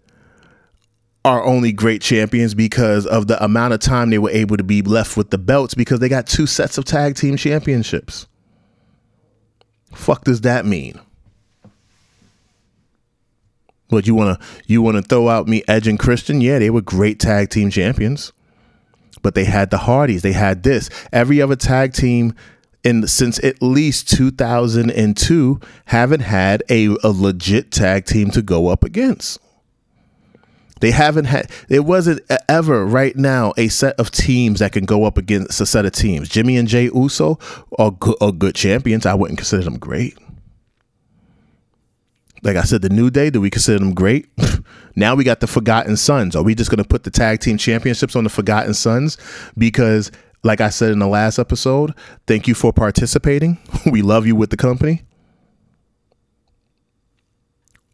are 1.25 1.43
only 1.43 1.71
great 1.71 2.01
champions 2.01 2.53
because 2.53 3.05
of 3.05 3.27
the 3.27 3.41
amount 3.43 3.73
of 3.73 3.79
time 3.79 4.09
they 4.09 4.19
were 4.19 4.29
able 4.31 4.57
to 4.57 4.63
be 4.63 4.81
left 4.81 5.15
with 5.15 5.29
the 5.29 5.37
belts 5.37 5.73
because 5.73 5.99
they 5.99 6.09
got 6.09 6.27
two 6.27 6.45
sets 6.45 6.77
of 6.77 6.85
tag 6.85 7.15
team 7.15 7.37
championships. 7.37 8.27
Fuck 9.93 10.25
does 10.25 10.41
that 10.41 10.65
mean? 10.65 10.99
What 13.89 14.07
you 14.07 14.15
wanna 14.15 14.39
you 14.65 14.81
wanna 14.81 15.01
throw 15.01 15.29
out 15.29 15.47
me 15.47 15.63
Edge 15.67 15.87
and 15.87 15.99
Christian? 15.99 16.41
Yeah, 16.41 16.59
they 16.59 16.69
were 16.69 16.81
great 16.81 17.19
tag 17.19 17.49
team 17.49 17.69
champions, 17.69 18.33
but 19.21 19.35
they 19.35 19.45
had 19.45 19.69
the 19.69 19.77
Hardys. 19.77 20.23
They 20.23 20.33
had 20.33 20.63
this. 20.63 20.89
Every 21.13 21.41
other 21.41 21.55
tag 21.55 21.93
team 21.93 22.33
in 22.83 23.07
since 23.07 23.41
at 23.43 23.61
least 23.61 24.09
2002 24.09 25.59
haven't 25.85 26.19
had 26.19 26.63
a, 26.69 26.87
a 27.03 27.09
legit 27.09 27.71
tag 27.71 28.05
team 28.05 28.29
to 28.31 28.41
go 28.41 28.67
up 28.67 28.83
against. 28.83 29.39
They 30.79 30.91
haven't 30.91 31.25
had. 31.25 31.49
It 31.69 31.85
wasn't 31.85 32.21
ever 32.49 32.85
right 32.85 33.15
now 33.15 33.53
a 33.57 33.67
set 33.67 33.99
of 33.99 34.11
teams 34.11 34.59
that 34.59 34.71
can 34.71 34.85
go 34.85 35.05
up 35.05 35.17
against 35.17 35.61
a 35.61 35.65
set 35.65 35.85
of 35.85 35.91
teams. 35.91 36.29
Jimmy 36.29 36.57
and 36.57 36.67
Jey 36.67 36.89
Uso 36.93 37.39
are 37.77 37.91
good, 37.91 38.15
are 38.21 38.31
good 38.31 38.55
champions. 38.55 39.05
I 39.05 39.13
wouldn't 39.13 39.37
consider 39.37 39.63
them 39.63 39.77
great. 39.77 40.17
Like 42.41 42.57
I 42.57 42.63
said, 42.63 42.81
the 42.81 42.89
New 42.89 43.09
Day. 43.09 43.29
Do 43.29 43.39
we 43.39 43.49
consider 43.49 43.79
them 43.79 43.93
great? 43.93 44.27
now 44.95 45.15
we 45.15 45.23
got 45.23 45.39
the 45.39 45.47
Forgotten 45.47 45.95
Sons. 45.95 46.35
Are 46.35 46.43
we 46.43 46.55
just 46.55 46.69
going 46.69 46.83
to 46.83 46.87
put 46.87 47.03
the 47.03 47.11
tag 47.11 47.39
team 47.39 47.57
championships 47.57 48.15
on 48.15 48.23
the 48.23 48.29
Forgotten 48.29 48.73
Sons 48.73 49.17
because? 49.57 50.11
Like 50.45 50.59
I 50.59 50.67
said 50.67 50.91
in 50.91 50.99
the 50.99 51.07
last 51.07 51.39
episode, 51.39 51.93
thank 52.27 52.49
you 52.49 52.53
for 52.53 52.73
participating. 52.73 53.59
we 53.89 54.01
love 54.01 54.27
you 54.27 54.35
with 54.35 54.49
the 54.49 54.57
company. 54.57 55.03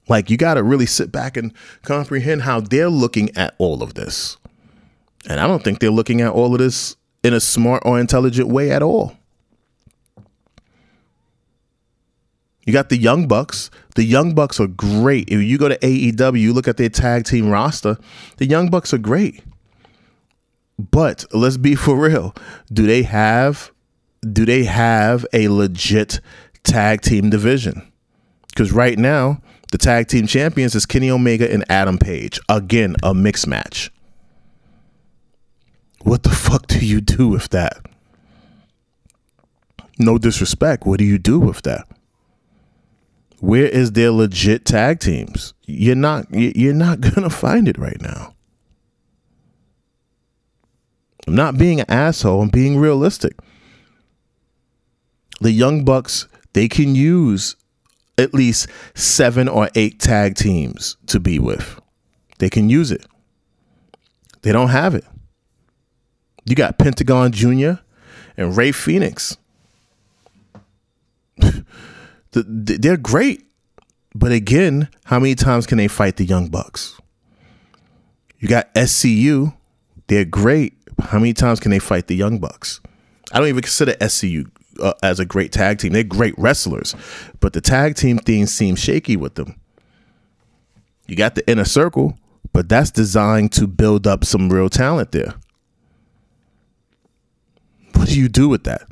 Like 0.09 0.29
you 0.29 0.37
got 0.37 0.55
to 0.55 0.63
really 0.63 0.87
sit 0.87 1.11
back 1.11 1.37
and 1.37 1.53
comprehend 1.83 2.41
how 2.41 2.59
they're 2.59 2.89
looking 2.89 3.35
at 3.37 3.55
all 3.59 3.81
of 3.83 3.93
this. 3.93 4.37
And 5.29 5.39
I 5.39 5.47
don't 5.47 5.63
think 5.63 5.79
they're 5.79 5.91
looking 5.91 6.21
at 6.21 6.31
all 6.31 6.53
of 6.53 6.59
this 6.59 6.95
in 7.23 7.33
a 7.33 7.39
smart 7.39 7.83
or 7.85 7.99
intelligent 7.99 8.49
way 8.49 8.71
at 8.71 8.81
all. 8.81 9.15
You 12.65 12.73
got 12.73 12.89
the 12.89 12.97
Young 12.97 13.27
Bucks. 13.27 13.71
The 13.95 14.03
Young 14.03 14.35
Bucks 14.35 14.59
are 14.59 14.67
great. 14.67 15.29
If 15.29 15.41
you 15.41 15.57
go 15.57 15.69
to 15.69 15.77
AEW, 15.79 16.39
you 16.39 16.53
look 16.53 16.67
at 16.67 16.77
their 16.77 16.89
tag 16.89 17.25
team 17.25 17.49
roster, 17.49 17.97
the 18.37 18.45
Young 18.45 18.69
Bucks 18.69 18.93
are 18.93 18.99
great. 18.99 19.43
But 20.77 21.25
let's 21.33 21.57
be 21.57 21.75
for 21.75 21.97
real. 21.97 22.35
Do 22.71 22.85
they 22.85 23.03
have 23.03 23.71
do 24.21 24.45
they 24.45 24.65
have 24.65 25.25
a 25.33 25.47
legit 25.47 26.19
tag 26.63 27.01
team 27.01 27.29
division? 27.29 27.91
Cuz 28.55 28.71
right 28.71 28.97
now, 28.97 29.41
the 29.71 29.77
tag 29.77 30.07
team 30.07 30.25
champions 30.27 30.75
is 30.75 30.85
Kenny 30.85 31.11
Omega 31.11 31.51
and 31.51 31.63
Adam 31.69 31.97
Page. 31.97 32.39
Again, 32.49 32.95
a 33.03 33.13
mixed 33.13 33.47
match. 33.47 33.91
What 36.01 36.23
the 36.23 36.29
fuck 36.29 36.67
do 36.67 36.85
you 36.85 37.01
do 37.01 37.27
with 37.27 37.49
that? 37.49 37.85
No 39.99 40.17
disrespect. 40.17 40.85
What 40.85 40.97
do 40.97 41.05
you 41.05 41.17
do 41.17 41.39
with 41.39 41.61
that? 41.63 41.85
Where 43.41 43.67
is 43.67 43.91
their 43.91 44.11
legit 44.11 44.65
tag 44.65 44.99
teams? 44.99 45.53
You're 45.65 45.95
not 45.95 46.27
you're 46.31 46.73
not 46.73 47.01
going 47.01 47.23
to 47.23 47.29
find 47.29 47.67
it 47.67 47.77
right 47.77 48.01
now. 48.01 48.33
I'm 51.27 51.35
not 51.35 51.57
being 51.57 51.79
an 51.79 51.85
asshole, 51.89 52.41
I'm 52.41 52.49
being 52.49 52.77
realistic. 52.77 53.37
The 55.41 55.51
Young 55.51 55.85
Bucks, 55.85 56.27
they 56.53 56.67
can 56.67 56.95
use 56.95 57.55
at 58.19 58.33
least 58.33 58.67
seven 58.95 59.47
or 59.47 59.69
eight 59.75 59.99
tag 59.99 60.35
teams 60.35 60.97
to 61.07 61.19
be 61.19 61.39
with. 61.39 61.79
They 62.37 62.49
can 62.49 62.69
use 62.69 62.91
it. 62.91 63.05
They 64.41 64.51
don't 64.51 64.69
have 64.69 64.93
it. 64.95 65.05
You 66.45 66.55
got 66.55 66.77
Pentagon 66.77 67.31
Jr. 67.31 67.73
and 68.37 68.55
Rey 68.55 68.71
Fenix. 68.71 69.37
They're 72.31 72.97
great. 72.97 73.45
But 74.15 74.31
again, 74.31 74.89
how 75.05 75.19
many 75.19 75.35
times 75.35 75.67
can 75.67 75.77
they 75.77 75.87
fight 75.87 76.17
the 76.17 76.25
Young 76.25 76.47
Bucks? 76.47 76.99
You 78.39 78.47
got 78.47 78.73
SCU. 78.73 79.53
They're 80.07 80.25
great. 80.25 80.73
How 80.99 81.19
many 81.19 81.33
times 81.33 81.59
can 81.59 81.71
they 81.71 81.79
fight 81.79 82.07
the 82.07 82.15
Young 82.15 82.39
Bucks? 82.39 82.81
I 83.31 83.39
don't 83.39 83.47
even 83.47 83.61
consider 83.61 83.93
SCU 83.93 84.49
uh, 84.79 84.93
as 85.03 85.19
a 85.19 85.25
great 85.25 85.51
tag 85.51 85.79
team. 85.79 85.93
They're 85.93 86.03
great 86.03 86.35
wrestlers, 86.37 86.95
but 87.39 87.53
the 87.53 87.61
tag 87.61 87.95
team 87.95 88.17
thing 88.17 88.45
seems 88.45 88.79
shaky 88.79 89.17
with 89.17 89.35
them. 89.35 89.59
You 91.07 91.15
got 91.15 91.35
the 91.35 91.49
inner 91.49 91.65
circle, 91.65 92.17
but 92.53 92.69
that's 92.69 92.91
designed 92.91 93.51
to 93.53 93.67
build 93.67 94.05
up 94.05 94.23
some 94.23 94.49
real 94.49 94.69
talent 94.69 95.11
there. 95.11 95.33
What 97.95 98.09
do 98.09 98.19
you 98.19 98.29
do 98.29 98.47
with 98.47 98.63
that? 98.65 98.83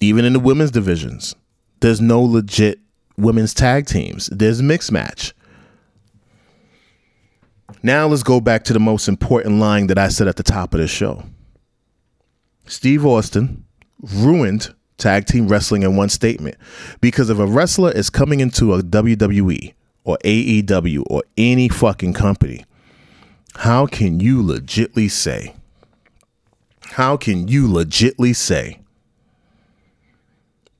Even 0.00 0.24
in 0.24 0.32
the 0.32 0.40
women's 0.40 0.70
divisions, 0.70 1.34
there's 1.80 2.00
no 2.00 2.22
legit 2.22 2.80
women's 3.16 3.54
tag 3.54 3.86
teams. 3.86 4.26
There's 4.26 4.62
mixed 4.62 4.90
match. 4.90 5.34
Now 7.82 8.06
let's 8.06 8.22
go 8.22 8.40
back 8.40 8.64
to 8.64 8.72
the 8.72 8.80
most 8.80 9.08
important 9.08 9.60
line 9.60 9.86
that 9.88 9.98
I 9.98 10.08
said 10.08 10.28
at 10.28 10.36
the 10.36 10.42
top 10.42 10.72
of 10.74 10.80
the 10.80 10.88
show. 10.88 11.24
Steve 12.66 13.04
Austin 13.04 13.65
ruined 14.00 14.74
tag 14.98 15.26
team 15.26 15.48
wrestling 15.48 15.82
in 15.82 15.96
one 15.96 16.08
statement 16.08 16.56
because 17.00 17.30
if 17.30 17.38
a 17.38 17.46
wrestler 17.46 17.92
is 17.92 18.10
coming 18.10 18.40
into 18.40 18.72
a 18.72 18.82
WWE 18.82 19.74
or 20.04 20.18
AEW 20.24 21.02
or 21.08 21.22
any 21.36 21.68
fucking 21.68 22.12
company, 22.12 22.64
how 23.56 23.86
can 23.86 24.20
you 24.20 24.42
legitly 24.42 25.10
say, 25.10 25.54
how 26.82 27.16
can 27.16 27.48
you 27.48 27.68
legitly 27.68 28.34
say 28.34 28.80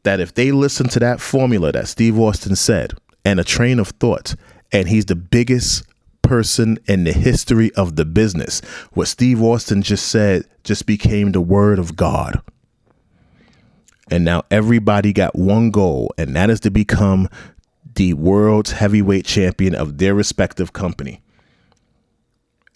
that 0.04 0.20
if 0.20 0.32
they 0.34 0.52
listen 0.52 0.88
to 0.88 1.00
that 1.00 1.20
formula 1.20 1.72
that 1.72 1.88
Steve 1.88 2.18
Austin 2.18 2.54
said 2.54 2.94
and 3.24 3.40
a 3.40 3.44
train 3.44 3.78
of 3.80 3.88
thought, 3.88 4.36
and 4.72 4.88
he's 4.88 5.06
the 5.06 5.16
biggest 5.16 5.84
person 6.22 6.78
in 6.86 7.04
the 7.04 7.12
history 7.12 7.72
of 7.74 7.96
the 7.96 8.04
business, 8.04 8.60
what 8.92 9.08
Steve 9.08 9.42
Austin 9.42 9.82
just 9.82 10.08
said 10.08 10.44
just 10.64 10.86
became 10.86 11.32
the 11.32 11.40
word 11.40 11.78
of 11.78 11.96
God. 11.96 12.40
And 14.10 14.24
now 14.24 14.44
everybody 14.50 15.12
got 15.12 15.36
one 15.36 15.70
goal, 15.70 16.12
and 16.16 16.34
that 16.36 16.48
is 16.48 16.60
to 16.60 16.70
become 16.70 17.28
the 17.96 18.14
world's 18.14 18.72
heavyweight 18.72 19.24
champion 19.24 19.74
of 19.74 19.98
their 19.98 20.14
respective 20.14 20.72
company. 20.72 21.20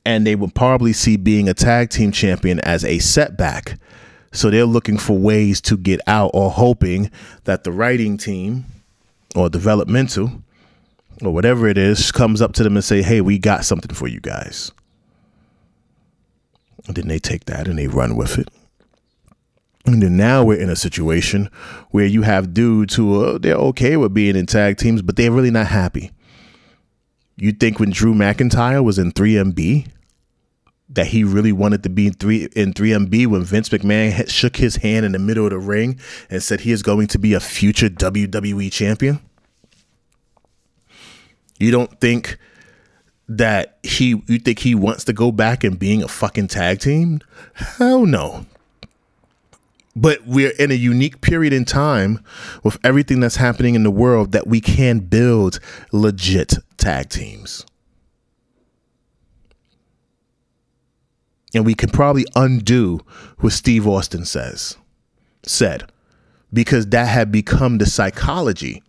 And 0.04 0.26
they 0.26 0.34
would 0.34 0.54
probably 0.54 0.92
see 0.92 1.16
being 1.16 1.48
a 1.48 1.54
tag 1.54 1.90
team 1.90 2.10
champion 2.10 2.58
as 2.60 2.84
a 2.84 2.98
setback. 2.98 3.78
So 4.32 4.50
they're 4.50 4.64
looking 4.64 4.96
for 4.96 5.18
ways 5.18 5.60
to 5.62 5.76
get 5.76 6.00
out 6.06 6.30
or 6.34 6.50
hoping 6.50 7.10
that 7.44 7.64
the 7.64 7.72
writing 7.72 8.16
team 8.16 8.64
or 9.36 9.48
developmental 9.48 10.42
or 11.22 11.32
whatever 11.32 11.68
it 11.68 11.76
is 11.76 12.10
comes 12.10 12.40
up 12.40 12.52
to 12.54 12.62
them 12.62 12.76
and 12.76 12.84
say, 12.84 13.02
"Hey, 13.02 13.20
we 13.20 13.38
got 13.38 13.64
something 13.64 13.94
for 13.94 14.08
you 14.08 14.20
guys." 14.20 14.72
And 16.86 16.96
then 16.96 17.08
they 17.08 17.18
take 17.18 17.44
that 17.44 17.68
and 17.68 17.78
they 17.78 17.86
run 17.86 18.16
with 18.16 18.38
it. 18.38 18.48
And 19.86 20.02
then 20.02 20.16
now 20.16 20.44
we're 20.44 20.60
in 20.60 20.68
a 20.68 20.76
situation 20.76 21.48
where 21.90 22.04
you 22.04 22.22
have 22.22 22.52
dudes 22.52 22.94
who 22.94 23.24
are, 23.24 23.38
they're 23.38 23.54
okay 23.54 23.96
with 23.96 24.12
being 24.12 24.36
in 24.36 24.46
tag 24.46 24.76
teams, 24.76 25.02
but 25.02 25.16
they're 25.16 25.32
really 25.32 25.50
not 25.50 25.68
happy. 25.68 26.10
You 27.36 27.52
think 27.52 27.80
when 27.80 27.90
Drew 27.90 28.14
McIntyre 28.14 28.84
was 28.84 28.98
in 28.98 29.12
3MB 29.12 29.86
that 30.90 31.06
he 31.06 31.24
really 31.24 31.52
wanted 31.52 31.82
to 31.84 31.88
be 31.88 32.08
in 32.08 32.12
3 32.12 32.48
in 32.54 32.74
3MB 32.74 33.26
when 33.28 33.44
Vince 33.44 33.70
McMahon 33.70 34.28
shook 34.28 34.56
his 34.56 34.76
hand 34.76 35.06
in 35.06 35.12
the 35.12 35.18
middle 35.18 35.44
of 35.44 35.50
the 35.50 35.58
ring 35.58 35.98
and 36.28 36.42
said 36.42 36.60
he 36.60 36.72
is 36.72 36.82
going 36.82 37.06
to 37.06 37.18
be 37.18 37.32
a 37.32 37.40
future 37.40 37.88
WWE 37.88 38.70
champion? 38.70 39.20
You 41.58 41.70
don't 41.70 41.98
think 42.00 42.38
that 43.28 43.78
he 43.82 44.22
you 44.26 44.38
think 44.38 44.58
he 44.58 44.74
wants 44.74 45.04
to 45.04 45.12
go 45.12 45.30
back 45.30 45.62
and 45.62 45.78
being 45.78 46.02
a 46.02 46.08
fucking 46.08 46.48
tag 46.48 46.80
team? 46.80 47.20
Hell 47.54 48.04
no. 48.04 48.44
But 50.00 50.26
we're 50.26 50.52
in 50.58 50.70
a 50.70 50.74
unique 50.74 51.20
period 51.20 51.52
in 51.52 51.66
time 51.66 52.24
with 52.64 52.78
everything 52.84 53.20
that's 53.20 53.36
happening 53.36 53.74
in 53.74 53.82
the 53.82 53.90
world 53.90 54.32
that 54.32 54.46
we 54.46 54.60
can 54.60 55.00
build 55.00 55.60
legit 55.92 56.54
tag 56.78 57.10
teams. 57.10 57.66
And 61.54 61.66
we 61.66 61.74
can 61.74 61.90
probably 61.90 62.24
undo 62.36 63.00
what 63.40 63.52
Steve 63.52 63.86
Austin 63.86 64.24
says. 64.24 64.76
Said. 65.44 65.90
because 66.52 66.86
that 66.88 67.06
had 67.06 67.30
become 67.32 67.78
the 67.78 67.86
psychology 67.86 68.82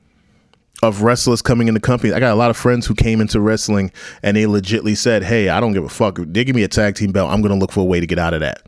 of 0.84 1.04
wrestlers 1.04 1.42
coming 1.42 1.68
into 1.68 1.80
companies. 1.80 2.14
I 2.14 2.20
got 2.20 2.34
a 2.34 2.36
lot 2.36 2.50
of 2.50 2.58
friends 2.58 2.88
who 2.88 2.96
came 2.96 3.22
into 3.22 3.40
wrestling 3.40 3.92
and 4.24 4.36
they 4.36 4.46
legitly 4.46 4.98
said, 4.98 5.24
"Hey, 5.24 5.50
I 5.50 5.60
don't 5.60 5.74
give 5.74 5.84
a 5.84 5.90
fuck. 5.90 6.18
They 6.20 6.44
give 6.44 6.56
me 6.56 6.64
a 6.64 6.68
tag 6.68 6.96
team 6.96 7.12
belt. 7.12 7.32
I'm 7.32 7.42
going 7.42 7.54
to 7.54 7.60
look 7.60 7.72
for 7.72 7.82
a 7.82 7.86
way 7.86 8.00
to 8.00 8.08
get 8.08 8.18
out 8.20 8.34
of 8.34 8.40
that. 8.42 8.64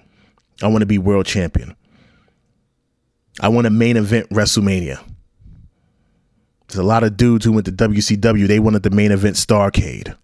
I 0.62 0.67
want 0.67 0.82
to 0.82 0.86
be 0.86 0.97
world 0.99 1.25
champion. 1.25 1.75
I 3.39 3.49
want 3.49 3.65
to 3.65 3.71
main 3.71 3.97
event 3.97 4.29
WrestleMania." 4.29 5.03
There's 6.67 6.79
a 6.79 6.83
lot 6.83 7.03
of 7.03 7.17
dudes 7.17 7.45
who 7.45 7.51
went 7.51 7.65
to 7.65 7.71
WCW. 7.71 8.47
They 8.47 8.59
wanted 8.59 8.83
the 8.83 8.89
main 8.89 9.11
event 9.11 9.35
Starcade. 9.35 10.15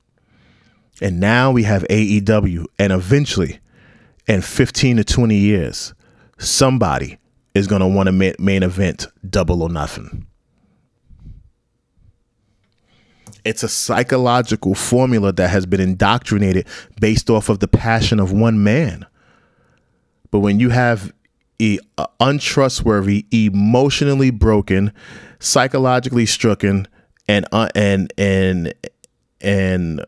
And 1.01 1.19
now 1.19 1.51
we 1.51 1.63
have 1.63 1.85
AEW. 1.89 2.65
And 2.79 2.91
eventually, 2.91 3.59
in 4.27 4.41
15 4.41 4.97
to 4.97 5.03
20 5.03 5.35
years, 5.35 5.93
somebody 6.39 7.17
is 7.53 7.67
going 7.67 7.81
to 7.81 7.87
want 7.87 8.07
to 8.07 8.35
main 8.39 8.63
event 8.63 9.07
double 9.29 9.61
or 9.61 9.69
nothing. 9.69 10.25
It's 13.45 13.63
a 13.63 13.69
psychological 13.69 14.75
formula 14.75 15.31
that 15.33 15.49
has 15.49 15.65
been 15.65 15.79
indoctrinated 15.79 16.67
based 16.99 17.29
off 17.29 17.49
of 17.49 17.59
the 17.59 17.67
passion 17.67 18.19
of 18.19 18.31
one 18.31 18.63
man. 18.63 19.05
But 20.31 20.39
when 20.39 20.59
you 20.59 20.69
have 20.69 21.13
a, 21.61 21.79
a 21.97 22.07
untrustworthy, 22.19 23.25
emotionally 23.31 24.31
broken, 24.31 24.91
psychologically 25.39 26.25
stricken, 26.25 26.87
and 27.27 27.45
uh, 27.51 27.69
and 27.75 28.11
and 28.17 28.73
and 29.41 30.03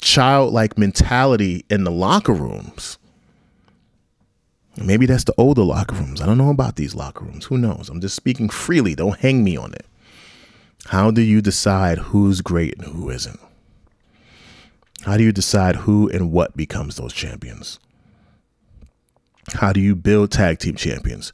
childlike 0.00 0.76
mentality 0.78 1.64
in 1.70 1.84
the 1.84 1.90
locker 1.90 2.32
rooms. 2.32 2.98
Maybe 4.76 5.06
that's 5.06 5.24
the 5.24 5.34
older 5.38 5.62
locker 5.62 5.94
rooms. 5.94 6.20
I 6.20 6.26
don't 6.26 6.36
know 6.36 6.50
about 6.50 6.76
these 6.76 6.94
locker 6.94 7.24
rooms. 7.24 7.46
Who 7.46 7.56
knows? 7.56 7.88
I'm 7.88 8.00
just 8.00 8.14
speaking 8.14 8.50
freely. 8.50 8.94
Don't 8.94 9.18
hang 9.18 9.42
me 9.42 9.56
on 9.56 9.72
it. 9.72 9.86
How 10.86 11.10
do 11.10 11.22
you 11.22 11.40
decide 11.40 11.98
who's 11.98 12.42
great 12.42 12.76
and 12.76 12.86
who 12.86 13.08
isn't? 13.10 13.40
How 15.02 15.16
do 15.16 15.24
you 15.24 15.32
decide 15.32 15.76
who 15.76 16.08
and 16.10 16.30
what 16.30 16.56
becomes 16.56 16.96
those 16.96 17.12
champions? 17.12 17.78
How 19.54 19.72
do 19.72 19.80
you 19.80 19.94
build 19.94 20.32
tag 20.32 20.58
team 20.58 20.74
champions? 20.74 21.32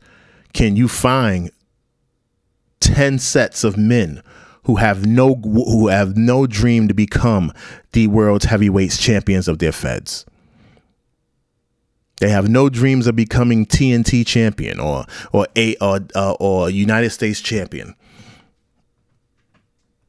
Can 0.53 0.77
you 0.77 0.89
find 0.89 1.51
10 2.81 3.19
sets 3.19 3.65
of 3.65 3.77
men 3.77 4.23
who 4.65 4.77
have 4.77 5.07
no 5.07 5.35
who 5.35 5.89
have 5.89 6.17
no 6.17 6.47
dream 6.47 6.89
to 6.89 6.95
become 6.95 7.53
the 7.93 8.07
world's 8.07 8.45
heavyweights 8.45 8.99
champions 8.99 9.49
of 9.49 9.59
their 9.59 9.73
feds? 9.73 10.27
They 12.21 12.29
have 12.29 12.49
no 12.49 12.69
dreams 12.69 13.07
of 13.07 13.17
becoming 13.17 13.67
TNT 13.67 14.27
champion 14.27 14.79
or 14.79 15.07
or 15.33 15.47
a 15.57 15.75
or, 15.81 16.01
uh, 16.15 16.35
or 16.39 16.71
United 16.71 17.11
States 17.11 17.41
champion 17.41 17.97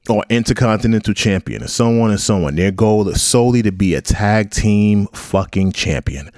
or 0.10 0.24
intercontinental 0.30 1.14
champion 1.14 1.62
and 1.62 1.72
so 1.72 2.02
on 2.02 2.12
and 2.12 2.20
so 2.20 2.46
on. 2.46 2.56
Their 2.56 2.72
goal 2.72 3.08
is 3.08 3.22
solely 3.22 3.62
to 3.62 3.72
be 3.72 3.96
a 3.96 4.02
tag 4.02 4.52
team 4.52 5.08
fucking 5.08 5.72
champion. 5.72 6.30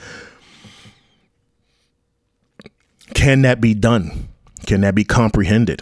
Can 3.16 3.42
that 3.42 3.60
be 3.60 3.74
done? 3.74 4.28
Can 4.68 4.82
that 4.82 4.94
be 4.94 5.04
comprehended? 5.04 5.82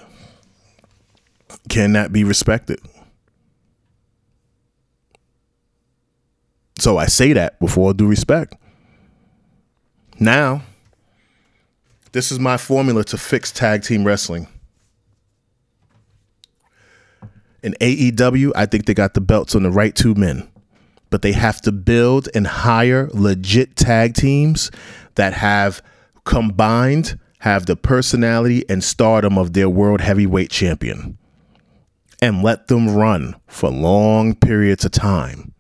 Can 1.67 1.91
that 1.93 2.13
be 2.13 2.23
respected? 2.23 2.79
So 6.79 6.97
I 6.97 7.07
say 7.07 7.33
that 7.33 7.59
before 7.59 7.93
due 7.93 8.07
respect. 8.07 8.55
Now, 10.19 10.61
this 12.11 12.31
is 12.31 12.39
my 12.39 12.57
formula 12.57 13.03
to 13.05 13.17
fix 13.17 13.51
tag 13.51 13.83
team 13.83 14.05
wrestling. 14.05 14.47
In 17.63 17.73
AEW, 17.81 18.51
I 18.55 18.65
think 18.67 18.85
they 18.85 18.93
got 18.93 19.15
the 19.15 19.21
belts 19.21 19.55
on 19.55 19.63
the 19.63 19.71
right 19.71 19.95
two 19.95 20.13
men, 20.13 20.47
but 21.09 21.21
they 21.21 21.31
have 21.31 21.61
to 21.61 21.71
build 21.71 22.29
and 22.35 22.45
hire 22.45 23.09
legit 23.13 23.75
tag 23.75 24.13
teams 24.13 24.69
that 25.15 25.33
have 25.33 25.81
combined 26.25 27.17
have 27.43 27.65
the 27.65 27.75
personality 27.75 28.63
and 28.69 28.82
stardom 28.82 29.38
of 29.38 29.51
their 29.51 29.67
world 29.67 29.99
heavyweight 29.99 30.49
champion 30.49 31.17
and 32.21 32.41
let 32.41 32.69
them 32.69 32.95
run 32.95 33.36
for 33.47 33.69
long 33.69 34.34
periods 34.34 34.86
of 34.86 34.91
time. 34.91 35.53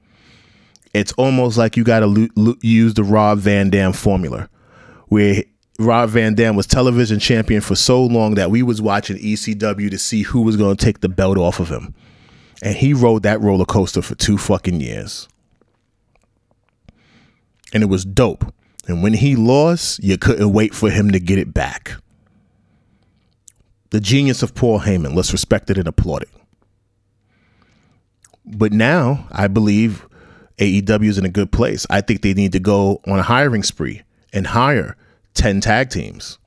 It's 0.93 1.11
almost 1.17 1.57
like 1.57 1.75
you 1.75 1.83
got 1.83 1.99
to 1.99 2.05
lo- 2.05 2.29
lo- 2.37 2.55
use 2.61 2.93
the 2.93 3.03
Rob 3.03 3.39
Van 3.39 3.69
Dam 3.69 3.91
formula, 3.91 4.47
where 5.09 5.43
Rob 5.77 6.11
Van 6.11 6.35
Dam 6.35 6.55
was 6.55 6.67
television 6.67 7.19
champion 7.19 7.59
for 7.59 7.75
so 7.75 8.01
long 8.01 8.35
that 8.35 8.49
we 8.49 8.63
was 8.63 8.81
watching 8.81 9.17
ECW 9.17 9.91
to 9.91 9.97
see 9.99 10.21
who 10.21 10.41
was 10.41 10.55
going 10.55 10.77
to 10.77 10.85
take 10.85 11.01
the 11.01 11.09
belt 11.09 11.37
off 11.37 11.59
of 11.59 11.67
him. 11.67 11.93
And 12.61 12.77
he 12.77 12.93
rode 12.93 13.23
that 13.23 13.41
roller 13.41 13.65
coaster 13.65 14.01
for 14.01 14.15
two 14.15 14.37
fucking 14.37 14.79
years. 14.79 15.27
And 17.73 17.83
it 17.83 17.87
was 17.87 18.05
dope. 18.05 18.53
And 18.87 19.01
when 19.01 19.13
he 19.13 19.35
lost, 19.35 20.03
you 20.03 20.17
couldn't 20.17 20.51
wait 20.51 20.73
for 20.73 20.89
him 20.89 21.11
to 21.11 21.19
get 21.19 21.39
it 21.39 21.53
back. 21.53 21.93
The 23.91 23.99
genius 23.99 24.43
of 24.43 24.55
Paul 24.55 24.81
Heyman, 24.81 25.15
let's 25.15 25.31
respect 25.31 25.69
it 25.69 25.77
and 25.77 25.87
applaud 25.87 26.23
it. 26.23 26.29
But 28.45 28.73
now 28.73 29.27
I 29.31 29.47
believe 29.47 30.05
AEW 30.57 31.07
is 31.07 31.17
in 31.17 31.25
a 31.25 31.29
good 31.29 31.51
place. 31.51 31.85
I 31.89 32.01
think 32.01 32.21
they 32.21 32.33
need 32.33 32.51
to 32.53 32.59
go 32.59 33.01
on 33.07 33.19
a 33.19 33.23
hiring 33.23 33.63
spree 33.63 34.01
and 34.33 34.47
hire 34.47 34.97
10 35.35 35.61
tag 35.61 35.89
teams 35.89 36.37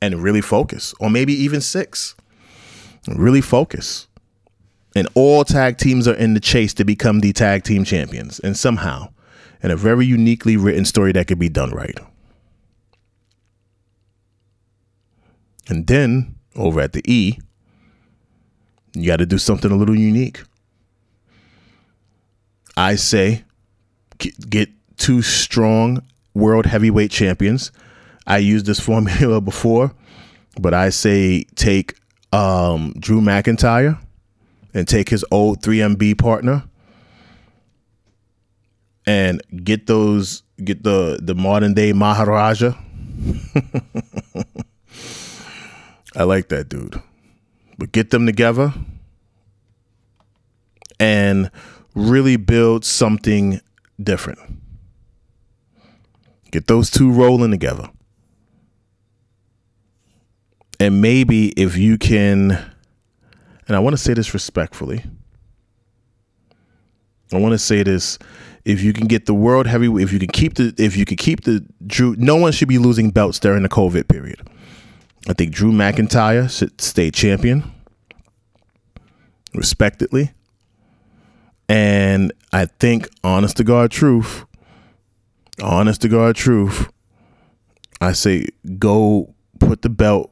and 0.00 0.22
really 0.22 0.40
focus, 0.40 0.94
or 1.00 1.10
maybe 1.10 1.32
even 1.32 1.60
six. 1.60 2.14
Really 3.06 3.40
focus. 3.40 4.08
And 4.96 5.08
all 5.14 5.44
tag 5.44 5.76
teams 5.76 6.08
are 6.08 6.14
in 6.14 6.34
the 6.34 6.40
chase 6.40 6.72
to 6.74 6.84
become 6.84 7.20
the 7.20 7.32
tag 7.32 7.64
team 7.64 7.84
champions. 7.84 8.38
And 8.40 8.56
somehow, 8.56 9.08
in 9.64 9.70
a 9.70 9.76
very 9.76 10.04
uniquely 10.04 10.58
written 10.58 10.84
story 10.84 11.10
that 11.10 11.26
could 11.26 11.38
be 11.38 11.48
done 11.48 11.70
right. 11.70 11.98
And 15.66 15.86
then 15.86 16.34
over 16.54 16.82
at 16.82 16.92
the 16.92 17.02
E, 17.10 17.38
you 18.92 19.06
got 19.06 19.16
to 19.16 19.26
do 19.26 19.38
something 19.38 19.70
a 19.70 19.74
little 19.74 19.96
unique. 19.96 20.42
I 22.76 22.96
say 22.96 23.44
get 24.50 24.68
two 24.98 25.22
strong 25.22 26.02
world 26.34 26.66
heavyweight 26.66 27.10
champions. 27.10 27.72
I 28.26 28.38
used 28.38 28.66
this 28.66 28.80
formula 28.88 29.40
before, 29.40 29.94
but 30.60 30.74
I 30.74 30.90
say 30.90 31.44
take 31.54 31.94
um, 32.34 32.92
Drew 32.98 33.22
McIntyre 33.22 33.98
and 34.74 34.86
take 34.86 35.08
his 35.08 35.24
old 35.30 35.62
3MB 35.62 36.18
partner 36.18 36.64
and 39.14 39.40
get 39.62 39.86
those 39.86 40.42
get 40.64 40.82
the 40.82 41.20
the 41.22 41.36
modern 41.36 41.72
day 41.72 41.92
Maharaja. 41.92 42.72
I 46.16 46.24
like 46.24 46.48
that 46.48 46.68
dude. 46.68 47.00
But 47.78 47.92
get 47.92 48.10
them 48.10 48.26
together 48.26 48.74
and 50.98 51.52
really 51.94 52.36
build 52.36 52.84
something 52.84 53.60
different. 54.02 54.40
Get 56.50 56.66
those 56.66 56.90
two 56.90 57.12
rolling 57.12 57.52
together. 57.52 57.88
And 60.80 61.00
maybe 61.00 61.50
if 61.50 61.76
you 61.76 61.98
can, 61.98 62.50
and 63.68 63.76
I 63.76 63.78
want 63.78 63.94
to 63.94 64.02
say 64.02 64.12
this 64.14 64.34
respectfully, 64.34 65.04
I 67.32 67.38
want 67.38 67.52
to 67.52 67.58
say 67.58 67.82
this 67.82 68.18
if 68.64 68.82
you 68.82 68.92
can 68.92 69.06
get 69.06 69.26
the 69.26 69.34
world 69.34 69.66
heavy 69.66 69.86
if 70.02 70.12
you 70.12 70.18
can 70.18 70.28
keep 70.28 70.54
the 70.54 70.74
if 70.78 70.96
you 70.96 71.04
can 71.04 71.16
keep 71.16 71.42
the 71.44 71.64
Drew 71.86 72.14
no 72.16 72.36
one 72.36 72.52
should 72.52 72.68
be 72.68 72.78
losing 72.78 73.10
belts 73.10 73.38
during 73.38 73.62
the 73.62 73.68
COVID 73.68 74.08
period. 74.08 74.48
I 75.26 75.32
think 75.32 75.52
Drew 75.52 75.72
McIntyre 75.72 76.50
should 76.50 76.80
stay 76.80 77.10
champion 77.10 77.72
respectedly. 79.54 80.32
And 81.68 82.32
I 82.52 82.66
think, 82.66 83.08
honest 83.22 83.56
to 83.56 83.64
God 83.64 83.90
truth, 83.90 84.44
honest 85.62 86.02
to 86.02 86.08
God 86.08 86.36
truth, 86.36 86.88
I 88.00 88.12
say 88.12 88.48
go 88.78 89.34
put 89.60 89.82
the 89.82 89.88
belt 89.88 90.30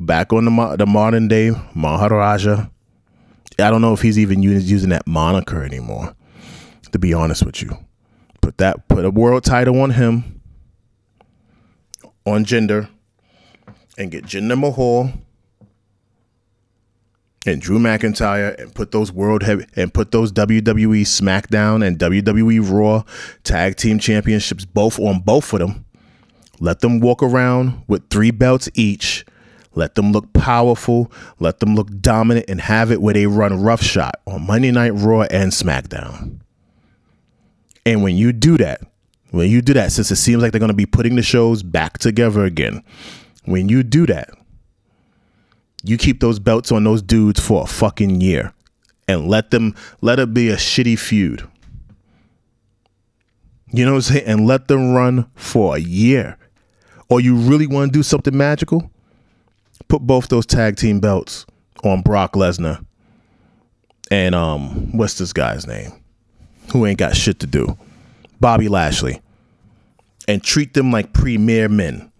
back 0.00 0.32
on 0.32 0.44
the 0.46 0.76
the 0.76 0.86
modern 0.86 1.28
day 1.28 1.50
Maharaja. 1.74 2.68
I 3.58 3.70
don't 3.70 3.82
know 3.82 3.92
if 3.92 4.00
he's 4.00 4.18
even 4.18 4.42
using 4.42 4.88
that 4.90 5.06
moniker 5.06 5.62
anymore. 5.62 6.14
To 6.92 6.98
be 6.98 7.14
honest 7.14 7.44
with 7.44 7.62
you, 7.62 7.78
put 8.42 8.58
that 8.58 8.86
put 8.88 9.04
a 9.04 9.10
world 9.10 9.44
title 9.44 9.80
on 9.80 9.90
him, 9.90 10.40
on 12.26 12.44
Jinder, 12.44 12.88
and 13.96 14.10
get 14.10 14.24
Jinder 14.24 14.58
Mahal 14.58 15.12
and 17.46 17.60
Drew 17.60 17.78
McIntyre 17.78 18.56
and 18.58 18.74
put 18.74 18.92
those 18.92 19.10
world 19.10 19.42
heavy 19.42 19.66
and 19.74 19.92
put 19.92 20.10
those 20.12 20.32
WWE 20.32 21.02
SmackDown 21.02 21.86
and 21.86 21.98
WWE 21.98 22.70
Raw 22.70 23.04
tag 23.42 23.76
team 23.76 23.98
championships 23.98 24.64
both 24.64 24.98
on 24.98 25.20
both 25.20 25.52
of 25.52 25.60
them. 25.60 25.84
Let 26.60 26.80
them 26.80 27.00
walk 27.00 27.22
around 27.22 27.82
with 27.88 28.08
three 28.10 28.30
belts 28.30 28.68
each. 28.74 29.24
Let 29.74 29.94
them 29.94 30.12
look 30.12 30.32
powerful, 30.34 31.10
let 31.40 31.60
them 31.60 31.74
look 31.74 31.88
dominant, 32.00 32.46
and 32.48 32.60
have 32.60 32.92
it 32.92 33.00
where 33.00 33.14
they 33.14 33.26
run 33.26 33.62
roughshod 33.62 34.12
on 34.26 34.46
Monday 34.46 34.70
Night 34.70 34.90
Raw 34.90 35.22
and 35.22 35.50
SmackDown. 35.50 36.41
And 37.84 38.02
when 38.02 38.16
you 38.16 38.32
do 38.32 38.56
that, 38.58 38.80
when 39.30 39.50
you 39.50 39.62
do 39.62 39.74
that, 39.74 39.92
since 39.92 40.10
it 40.10 40.16
seems 40.16 40.42
like 40.42 40.52
they're 40.52 40.58
going 40.58 40.68
to 40.68 40.74
be 40.76 40.86
putting 40.86 41.16
the 41.16 41.22
shows 41.22 41.62
back 41.62 41.98
together 41.98 42.44
again, 42.44 42.84
when 43.44 43.68
you 43.68 43.82
do 43.82 44.06
that, 44.06 44.30
you 45.82 45.96
keep 45.96 46.20
those 46.20 46.38
belts 46.38 46.70
on 46.70 46.84
those 46.84 47.02
dudes 47.02 47.40
for 47.40 47.62
a 47.62 47.66
fucking 47.66 48.20
year 48.20 48.52
and 49.08 49.26
let 49.28 49.50
them 49.50 49.74
let 50.00 50.18
it 50.18 50.32
be 50.32 50.48
a 50.48 50.56
shitty 50.56 50.98
feud. 50.98 51.48
You 53.72 53.84
know 53.84 53.92
what 53.92 53.96
I'm 53.96 54.02
saying? 54.02 54.26
And 54.26 54.46
let 54.46 54.68
them 54.68 54.92
run 54.92 55.28
for 55.34 55.76
a 55.76 55.80
year. 55.80 56.36
Or 57.08 57.20
you 57.20 57.34
really 57.34 57.66
want 57.66 57.92
to 57.92 57.98
do 57.98 58.02
something 58.02 58.36
magical? 58.36 58.90
Put 59.88 60.02
both 60.02 60.28
those 60.28 60.46
tag 60.46 60.76
team 60.76 61.00
belts 61.00 61.46
on 61.82 62.02
Brock 62.02 62.34
Lesnar 62.34 62.84
and 64.12 64.34
um 64.34 64.96
what's 64.96 65.16
this 65.18 65.32
guy's 65.32 65.66
name? 65.66 66.01
Who 66.72 66.86
ain't 66.86 66.98
got 66.98 67.16
shit 67.16 67.38
to 67.40 67.46
do? 67.46 67.76
Bobby 68.40 68.68
Lashley. 68.68 69.20
And 70.26 70.42
treat 70.42 70.74
them 70.74 70.90
like 70.90 71.12
premier 71.12 71.68
men. 71.68 72.10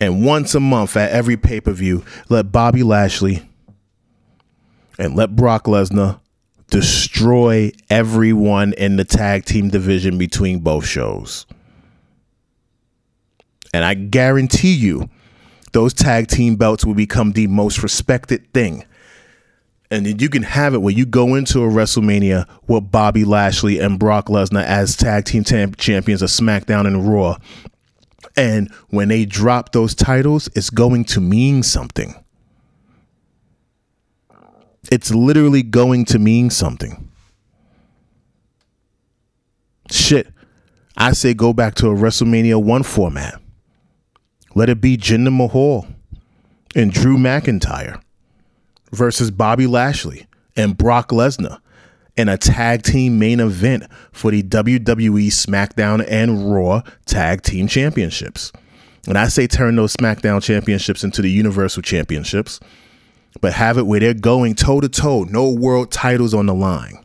And 0.00 0.24
once 0.24 0.54
a 0.54 0.60
month 0.60 0.96
at 0.96 1.10
every 1.10 1.36
pay-per-view, 1.36 2.04
let 2.28 2.50
Bobby 2.50 2.82
Lashley 2.82 3.48
and 4.98 5.14
let 5.14 5.36
Brock 5.36 5.64
Lesnar 5.64 6.20
destroy 6.68 7.70
everyone 7.90 8.72
in 8.72 8.96
the 8.96 9.04
tag 9.04 9.44
team 9.44 9.68
division 9.68 10.16
between 10.16 10.60
both 10.60 10.86
shows. 10.86 11.46
And 13.74 13.84
I 13.84 13.94
guarantee 13.94 14.74
you, 14.74 15.08
those 15.72 15.92
tag 15.94 16.28
team 16.28 16.56
belts 16.56 16.84
will 16.84 16.94
become 16.94 17.32
the 17.32 17.46
most 17.46 17.82
respected 17.82 18.52
thing. 18.52 18.84
And 19.92 20.22
you 20.22 20.30
can 20.30 20.42
have 20.42 20.72
it 20.72 20.78
where 20.78 20.94
you 20.94 21.04
go 21.04 21.34
into 21.34 21.62
a 21.62 21.68
WrestleMania 21.68 22.48
with 22.66 22.90
Bobby 22.90 23.26
Lashley 23.26 23.78
and 23.78 23.98
Brock 23.98 24.28
Lesnar 24.28 24.64
as 24.64 24.96
tag 24.96 25.26
team 25.26 25.44
tam- 25.44 25.74
champions 25.74 26.22
of 26.22 26.30
SmackDown 26.30 26.86
and 26.86 27.06
Raw. 27.06 27.36
And 28.34 28.72
when 28.88 29.08
they 29.08 29.26
drop 29.26 29.72
those 29.72 29.94
titles, 29.94 30.48
it's 30.54 30.70
going 30.70 31.04
to 31.04 31.20
mean 31.20 31.62
something. 31.62 32.14
It's 34.90 35.10
literally 35.10 35.62
going 35.62 36.06
to 36.06 36.18
mean 36.18 36.48
something. 36.48 37.10
Shit. 39.90 40.28
I 40.96 41.12
say 41.12 41.34
go 41.34 41.52
back 41.52 41.74
to 41.76 41.88
a 41.88 41.94
WrestleMania 41.94 42.62
1 42.64 42.82
format. 42.84 43.38
Let 44.54 44.70
it 44.70 44.80
be 44.80 44.96
Jinder 44.96 45.36
Mahal 45.36 45.86
and 46.74 46.90
Drew 46.90 47.18
McIntyre 47.18 48.01
versus 48.92 49.30
Bobby 49.30 49.66
Lashley 49.66 50.26
and 50.56 50.76
Brock 50.76 51.08
Lesnar 51.10 51.58
in 52.16 52.28
a 52.28 52.36
tag 52.36 52.82
team 52.82 53.18
main 53.18 53.40
event 53.40 53.84
for 54.12 54.30
the 54.30 54.42
WWE 54.42 55.28
SmackDown 55.28 56.04
and 56.08 56.52
Raw 56.52 56.82
Tag 57.06 57.42
Team 57.42 57.66
Championships. 57.66 58.52
And 59.08 59.16
I 59.16 59.28
say 59.28 59.46
turn 59.46 59.76
those 59.76 59.94
SmackDown 59.94 60.42
championships 60.42 61.02
into 61.02 61.22
the 61.22 61.30
Universal 61.30 61.82
Championships 61.82 62.60
but 63.40 63.52
have 63.54 63.78
it 63.78 63.86
where 63.86 64.00
they're 64.00 64.14
going 64.14 64.54
toe 64.54 64.80
to 64.80 64.88
toe, 64.88 65.24
no 65.24 65.50
world 65.50 65.90
titles 65.90 66.34
on 66.34 66.46
the 66.46 66.54
line. 66.54 67.04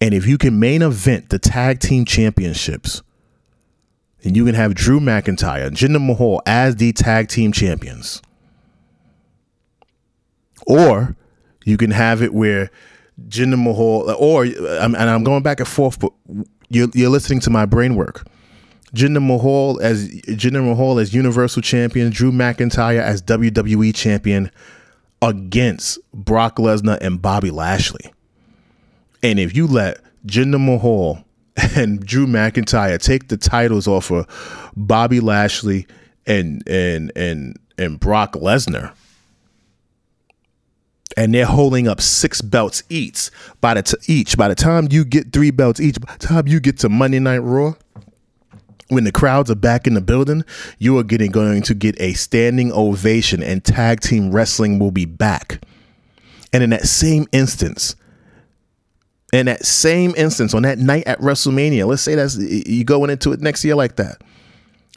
And 0.00 0.12
if 0.12 0.26
you 0.26 0.36
can 0.36 0.58
main 0.58 0.82
event 0.82 1.30
the 1.30 1.38
tag 1.38 1.80
team 1.80 2.04
championships, 2.04 3.02
then 4.22 4.34
you 4.34 4.44
can 4.44 4.54
have 4.54 4.74
Drew 4.74 5.00
McIntyre 5.00 5.66
and 5.66 5.76
Jinder 5.76 6.04
Mahal 6.04 6.42
as 6.44 6.76
the 6.76 6.92
tag 6.92 7.28
team 7.28 7.52
champions. 7.52 8.20
Or 10.66 11.16
you 11.64 11.76
can 11.76 11.90
have 11.90 12.22
it 12.22 12.34
where 12.34 12.70
Jinder 13.28 13.62
Mahal, 13.62 14.14
or 14.18 14.44
and 14.44 14.96
I'm 14.96 15.24
going 15.24 15.42
back 15.42 15.60
and 15.60 15.68
forth, 15.68 15.98
but 15.98 16.12
you're, 16.68 16.88
you're 16.94 17.10
listening 17.10 17.40
to 17.40 17.50
my 17.50 17.64
brain 17.64 17.94
work. 17.94 18.26
Jinder 18.94 19.24
Mahal 19.24 19.80
as 19.80 20.08
Jinder 20.22 20.64
Mahal 20.64 20.98
as 20.98 21.14
Universal 21.14 21.62
Champion, 21.62 22.10
Drew 22.10 22.32
McIntyre 22.32 23.00
as 23.00 23.22
WWE 23.22 23.94
Champion 23.94 24.50
against 25.22 25.98
Brock 26.12 26.56
Lesnar 26.56 26.98
and 27.00 27.20
Bobby 27.20 27.50
Lashley. 27.50 28.12
And 29.22 29.38
if 29.38 29.56
you 29.56 29.66
let 29.66 30.00
Jinder 30.26 30.62
Mahal 30.62 31.24
and 31.76 32.04
Drew 32.04 32.26
McIntyre 32.26 33.00
take 33.00 33.28
the 33.28 33.36
titles 33.36 33.88
off 33.88 34.10
of 34.10 34.72
Bobby 34.76 35.20
Lashley 35.20 35.86
and 36.26 36.62
and 36.66 37.12
and 37.16 37.58
and 37.78 38.00
Brock 38.00 38.32
Lesnar, 38.34 38.92
and 41.16 41.34
they're 41.34 41.46
holding 41.46 41.88
up 41.88 42.00
six 42.00 42.42
belts 42.42 42.82
each 42.88 43.30
by 43.60 43.74
the 43.74 43.82
t- 43.82 43.96
each 44.06 44.36
by 44.36 44.48
the 44.48 44.54
time 44.54 44.88
you 44.90 45.04
get 45.04 45.32
three 45.32 45.50
belts 45.50 45.80
each 45.80 46.00
by 46.00 46.12
the 46.12 46.26
time 46.26 46.46
you 46.46 46.60
get 46.60 46.78
to 46.78 46.88
Monday 46.88 47.18
Night 47.18 47.38
Raw 47.38 47.74
when 48.88 49.04
the 49.04 49.12
crowds 49.12 49.50
are 49.50 49.56
back 49.56 49.86
in 49.86 49.94
the 49.94 50.00
building, 50.00 50.44
you 50.78 50.96
are 50.98 51.02
getting 51.02 51.30
going 51.30 51.62
to 51.62 51.74
get 51.74 52.00
a 52.00 52.12
standing 52.12 52.72
ovation 52.72 53.42
and 53.42 53.64
tag 53.64 54.00
team 54.00 54.30
wrestling 54.30 54.78
will 54.78 54.92
be 54.92 55.04
back. 55.04 55.64
And 56.52 56.62
in 56.62 56.70
that 56.70 56.86
same 56.86 57.26
instance, 57.32 57.96
in 59.32 59.46
that 59.46 59.64
same 59.64 60.14
instance, 60.16 60.54
on 60.54 60.62
that 60.62 60.78
night 60.78 61.06
at 61.06 61.18
WrestleMania, 61.20 61.86
let's 61.86 62.02
say 62.02 62.14
that's 62.14 62.36
you 62.36 62.84
going 62.84 63.10
into 63.10 63.32
it 63.32 63.40
next 63.40 63.64
year 63.64 63.74
like 63.74 63.96
that, 63.96 64.22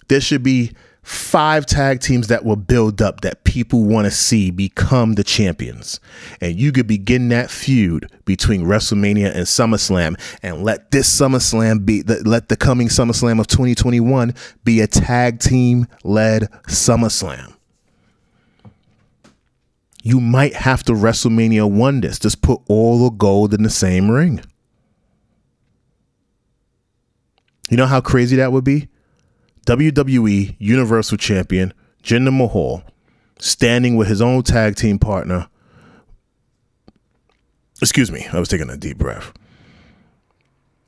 there 0.07 0.21
should 0.21 0.43
be 0.43 0.71
five 1.09 1.65
tag 1.65 1.99
teams 1.99 2.27
that 2.27 2.45
will 2.45 2.55
build 2.55 3.01
up 3.01 3.21
that 3.21 3.43
people 3.43 3.83
want 3.83 4.05
to 4.05 4.11
see 4.11 4.51
become 4.51 5.13
the 5.13 5.23
champions. 5.23 5.99
And 6.39 6.55
you 6.55 6.71
could 6.71 6.85
begin 6.85 7.29
that 7.29 7.49
feud 7.49 8.11
between 8.25 8.65
WrestleMania 8.65 9.33
and 9.33 9.47
SummerSlam 9.47 10.21
and 10.43 10.63
let 10.63 10.91
this 10.91 11.09
SummerSlam 11.09 11.83
be 11.83 12.03
let 12.03 12.49
the 12.49 12.55
coming 12.55 12.89
SummerSlam 12.89 13.39
of 13.39 13.47
2021 13.47 14.35
be 14.63 14.81
a 14.81 14.87
tag 14.87 15.39
team 15.39 15.87
led 16.03 16.43
SummerSlam. 16.67 17.55
You 20.03 20.19
might 20.19 20.53
have 20.53 20.83
to 20.83 20.93
WrestleMania 20.93 21.69
one 21.71 22.01
this. 22.01 22.19
Just 22.19 22.43
put 22.43 22.61
all 22.67 23.03
the 23.03 23.09
gold 23.09 23.55
in 23.55 23.63
the 23.63 23.71
same 23.71 24.11
ring. 24.11 24.41
You 27.71 27.77
know 27.77 27.87
how 27.87 27.99
crazy 27.99 28.35
that 28.35 28.51
would 28.51 28.63
be? 28.63 28.89
WWE 29.69 30.55
Universal 30.57 31.17
Champion 31.17 31.75
Jinder 32.01 32.35
Mahal 32.35 32.81
standing 33.37 33.97
with 33.97 34.07
his 34.07 34.19
own 34.19 34.41
tag 34.41 34.75
team 34.75 34.97
partner. 34.97 35.47
Excuse 37.79 38.11
me, 38.11 38.25
I 38.33 38.39
was 38.39 38.49
taking 38.49 38.71
a 38.71 38.77
deep 38.77 38.97
breath. 38.97 39.31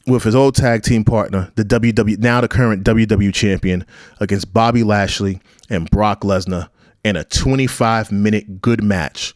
With 0.07 0.23
his 0.23 0.33
old 0.33 0.55
tag 0.55 0.81
team 0.81 1.03
partner, 1.03 1.51
the 1.57 1.63
WWE 1.63 2.17
now 2.17 2.41
the 2.41 2.47
current 2.47 2.83
WWE 2.83 3.31
champion, 3.31 3.85
against 4.19 4.51
Bobby 4.51 4.81
Lashley 4.81 5.39
and 5.69 5.87
Brock 5.91 6.21
Lesnar 6.21 6.69
in 7.03 7.15
a 7.15 7.23
25 7.23 8.11
minute 8.11 8.63
good 8.63 8.83
match, 8.83 9.31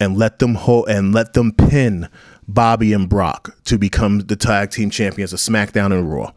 and 0.00 0.16
let 0.16 0.38
them 0.38 0.54
hold 0.54 0.88
and 0.88 1.12
let 1.12 1.34
them 1.34 1.52
pin 1.52 2.08
Bobby 2.48 2.94
and 2.94 3.10
Brock 3.10 3.54
to 3.64 3.76
become 3.76 4.20
the 4.20 4.36
tag 4.36 4.70
team 4.70 4.88
champions 4.88 5.34
of 5.34 5.38
SmackDown 5.38 5.92
and 5.92 6.10
Raw. 6.10 6.32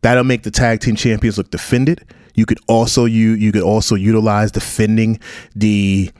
That'll 0.00 0.24
make 0.24 0.42
the 0.42 0.50
tag 0.50 0.80
team 0.80 0.96
champions 0.96 1.38
look 1.38 1.50
defended. 1.50 2.04
You 2.34 2.46
could 2.46 2.60
also 2.68 3.04
you 3.04 3.32
you 3.32 3.50
could 3.52 3.62
also 3.62 3.94
utilize 3.94 4.52
defending 4.52 5.18
the 5.56 6.10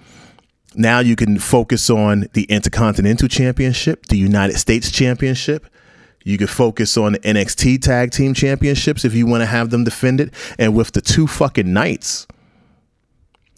now 0.74 1.00
you 1.00 1.16
can 1.16 1.38
focus 1.38 1.88
on 1.90 2.28
the 2.34 2.44
Intercontinental 2.44 3.28
Championship, 3.28 4.06
the 4.06 4.16
United 4.16 4.58
States 4.58 4.90
Championship. 4.90 5.66
You 6.24 6.36
could 6.36 6.50
focus 6.50 6.96
on 6.96 7.12
the 7.12 7.18
NXT 7.20 7.80
Tag 7.82 8.11
Team 8.11 8.34
Championships 8.34 9.05
if 9.05 9.14
you 9.14 9.26
want 9.26 9.42
to 9.42 9.46
have 9.46 9.70
them 9.70 9.84
defended. 9.84 10.32
And 10.59 10.74
with 10.74 10.92
the 10.92 11.00
two 11.00 11.26
fucking 11.26 11.72
nights, 11.72 12.26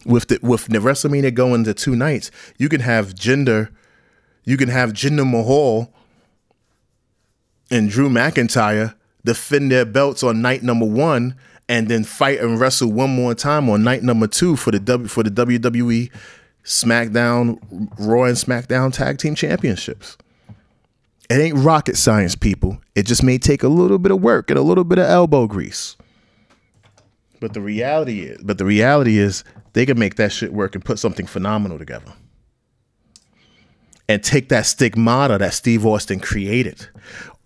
with 0.05 0.27
the 0.27 0.39
with 0.41 0.67
the 0.67 0.79
WrestleMania 0.79 1.33
going 1.33 1.63
to 1.65 1.73
two 1.73 1.95
nights, 1.95 2.31
you 2.57 2.69
can 2.69 2.81
have 2.81 3.13
Jinder, 3.13 3.69
you 4.43 4.57
can 4.57 4.69
have 4.69 4.93
Jinder 4.93 5.29
Mahal 5.29 5.93
and 7.69 7.89
Drew 7.89 8.09
McIntyre 8.09 8.95
defend 9.25 9.71
their 9.71 9.85
belts 9.85 10.23
on 10.23 10.41
night 10.41 10.63
number 10.63 10.85
one 10.85 11.35
and 11.69 11.87
then 11.87 12.03
fight 12.03 12.39
and 12.39 12.59
wrestle 12.59 12.91
one 12.91 13.09
more 13.09 13.33
time 13.33 13.69
on 13.69 13.83
night 13.83 14.03
number 14.03 14.27
two 14.27 14.55
for 14.55 14.71
the 14.71 14.79
W 14.79 15.07
for 15.07 15.23
the 15.23 15.29
WWE 15.29 16.11
SmackDown 16.63 17.57
Raw 17.97 18.23
and 18.23 18.37
SmackDown 18.37 18.93
Tag 18.93 19.17
Team 19.17 19.35
Championships. 19.35 20.17
It 21.29 21.39
ain't 21.39 21.57
rocket 21.57 21.95
science, 21.95 22.35
people. 22.35 22.81
It 22.93 23.05
just 23.05 23.23
may 23.23 23.37
take 23.37 23.63
a 23.63 23.69
little 23.69 23.99
bit 23.99 24.11
of 24.11 24.21
work 24.21 24.49
and 24.49 24.59
a 24.59 24.61
little 24.61 24.83
bit 24.83 24.99
of 24.99 25.05
elbow 25.05 25.47
grease. 25.47 25.95
But 27.39 27.53
the 27.53 27.61
reality 27.61 28.23
is, 28.23 28.41
but 28.43 28.57
the 28.57 28.65
reality 28.65 29.17
is 29.17 29.43
they 29.73 29.85
can 29.85 29.97
make 29.97 30.15
that 30.15 30.31
shit 30.31 30.53
work 30.53 30.75
and 30.75 30.83
put 30.83 30.99
something 30.99 31.25
phenomenal 31.25 31.79
together. 31.79 32.11
And 34.09 34.21
take 34.21 34.49
that 34.49 34.65
stigmata 34.65 35.37
that 35.37 35.53
Steve 35.53 35.85
Austin 35.85 36.19
created 36.19 36.89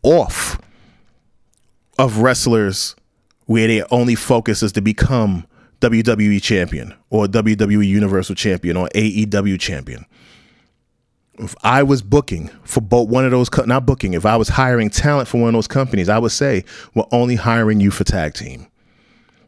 off 0.01 0.59
of 1.97 2.19
wrestlers 2.19 2.95
where 3.45 3.67
their 3.67 3.85
only 3.91 4.15
focus 4.15 4.63
is 4.63 4.71
to 4.73 4.81
become 4.81 5.45
WWE 5.81 6.41
champion 6.41 6.93
or 7.09 7.27
WWE 7.27 7.87
Universal 7.87 8.35
champion 8.35 8.77
or 8.77 8.87
AEW 8.95 9.59
champion. 9.59 10.05
If 11.37 11.53
I 11.63 11.83
was 11.83 12.01
booking 12.01 12.47
for 12.63 12.81
both 12.81 13.09
one 13.09 13.25
of 13.25 13.31
those, 13.31 13.49
co- 13.49 13.65
not 13.65 13.85
booking, 13.85 14.13
if 14.13 14.25
I 14.25 14.37
was 14.37 14.47
hiring 14.47 14.89
talent 14.89 15.27
for 15.27 15.39
one 15.39 15.49
of 15.49 15.53
those 15.53 15.67
companies, 15.67 16.07
I 16.07 16.17
would 16.17 16.31
say 16.31 16.63
we're 16.93 17.03
only 17.11 17.35
hiring 17.35 17.81
you 17.81 17.91
for 17.91 18.05
tag 18.05 18.33
team. 18.33 18.67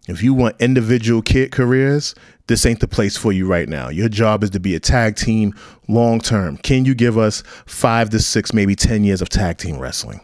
If 0.07 0.21
you 0.21 0.33
want 0.33 0.55
individual 0.59 1.21
kid 1.21 1.51
careers, 1.51 2.13
this 2.47 2.65
ain't 2.65 2.79
the 2.79 2.87
place 2.87 3.17
for 3.17 3.33
you 3.33 3.47
right 3.47 3.67
now. 3.67 3.89
Your 3.89 4.09
job 4.09 4.43
is 4.43 4.49
to 4.51 4.59
be 4.59 4.75
a 4.75 4.79
tag 4.79 5.15
team 5.15 5.53
long 5.87 6.19
term. 6.19 6.57
Can 6.57 6.85
you 6.85 6.93
give 6.95 7.17
us 7.17 7.43
five 7.65 8.09
to 8.11 8.19
six, 8.19 8.53
maybe 8.53 8.75
10 8.75 9.03
years 9.03 9.21
of 9.21 9.29
tag 9.29 9.57
team 9.57 9.77
wrestling? 9.79 10.21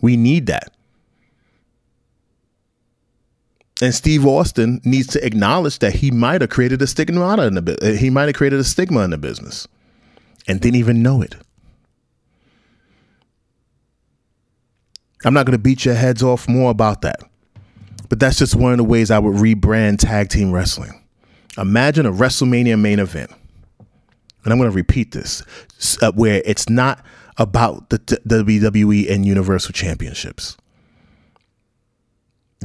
We 0.00 0.16
need 0.16 0.46
that. 0.46 0.72
And 3.82 3.94
Steve 3.94 4.24
Austin 4.24 4.80
needs 4.84 5.08
to 5.08 5.24
acknowledge 5.24 5.80
that 5.80 5.94
he 5.94 6.10
might 6.10 6.40
have 6.40 6.50
created 6.50 6.80
a 6.80 6.86
stigma 6.86 7.42
in 7.42 7.54
the 7.54 7.96
he 8.00 8.08
might 8.08 8.24
have 8.24 8.34
created 8.34 8.58
a 8.58 8.64
stigma 8.64 9.00
in 9.02 9.10
the 9.10 9.18
business 9.18 9.68
and 10.48 10.60
didn't 10.60 10.76
even 10.76 11.02
know 11.02 11.20
it. 11.20 11.34
I'm 15.24 15.34
not 15.34 15.44
going 15.44 15.58
to 15.58 15.62
beat 15.62 15.84
your 15.84 15.94
heads 15.94 16.22
off 16.22 16.48
more 16.48 16.70
about 16.70 17.02
that. 17.02 17.20
But 18.08 18.20
that's 18.20 18.38
just 18.38 18.54
one 18.54 18.72
of 18.72 18.78
the 18.78 18.84
ways 18.84 19.10
I 19.10 19.18
would 19.18 19.36
rebrand 19.36 19.98
tag 19.98 20.28
team 20.28 20.52
wrestling. 20.52 21.02
Imagine 21.58 22.06
a 22.06 22.12
WrestleMania 22.12 22.78
main 22.78 22.98
event. 22.98 23.30
And 24.44 24.52
I'm 24.52 24.58
going 24.58 24.70
to 24.70 24.76
repeat 24.76 25.12
this 25.12 25.42
uh, 26.00 26.12
where 26.12 26.40
it's 26.44 26.68
not 26.68 27.04
about 27.38 27.90
the 27.90 27.98
WWE 27.98 29.10
and 29.10 29.26
Universal 29.26 29.72
Championships. 29.72 30.56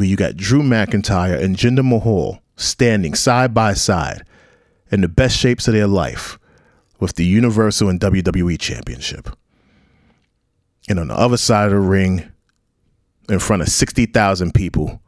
Where 0.01 0.09
you 0.09 0.15
got 0.15 0.35
Drew 0.35 0.63
McIntyre 0.63 1.39
and 1.39 1.55
Jinder 1.55 1.87
Mahal 1.87 2.41
standing 2.55 3.13
side 3.13 3.53
by 3.53 3.75
side 3.75 4.23
in 4.91 5.01
the 5.01 5.07
best 5.07 5.37
shapes 5.37 5.67
of 5.67 5.75
their 5.75 5.85
life 5.85 6.39
with 6.99 7.17
the 7.17 7.23
Universal 7.23 7.87
and 7.87 7.99
WWE 7.99 8.59
Championship. 8.59 9.29
And 10.89 10.99
on 10.99 11.09
the 11.09 11.13
other 11.13 11.37
side 11.37 11.65
of 11.65 11.73
the 11.73 11.79
ring, 11.79 12.31
in 13.29 13.37
front 13.37 13.61
of 13.61 13.69
60,000 13.69 14.55
people, 14.55 15.03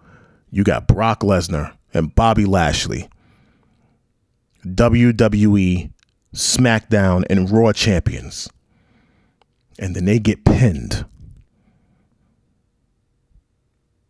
you 0.52 0.64
got 0.64 0.88
Brock 0.88 1.22
Lesnar 1.22 1.76
and 1.92 2.14
Bobby 2.14 2.46
Lashley, 2.46 3.10
WWE, 4.64 5.92
SmackDown, 6.36 7.24
and 7.32 7.50
Raw 7.50 7.74
champions. 7.74 8.48
And 9.80 9.96
then 9.96 10.06
they 10.06 10.20
get 10.20 10.46
pinned. 10.46 11.04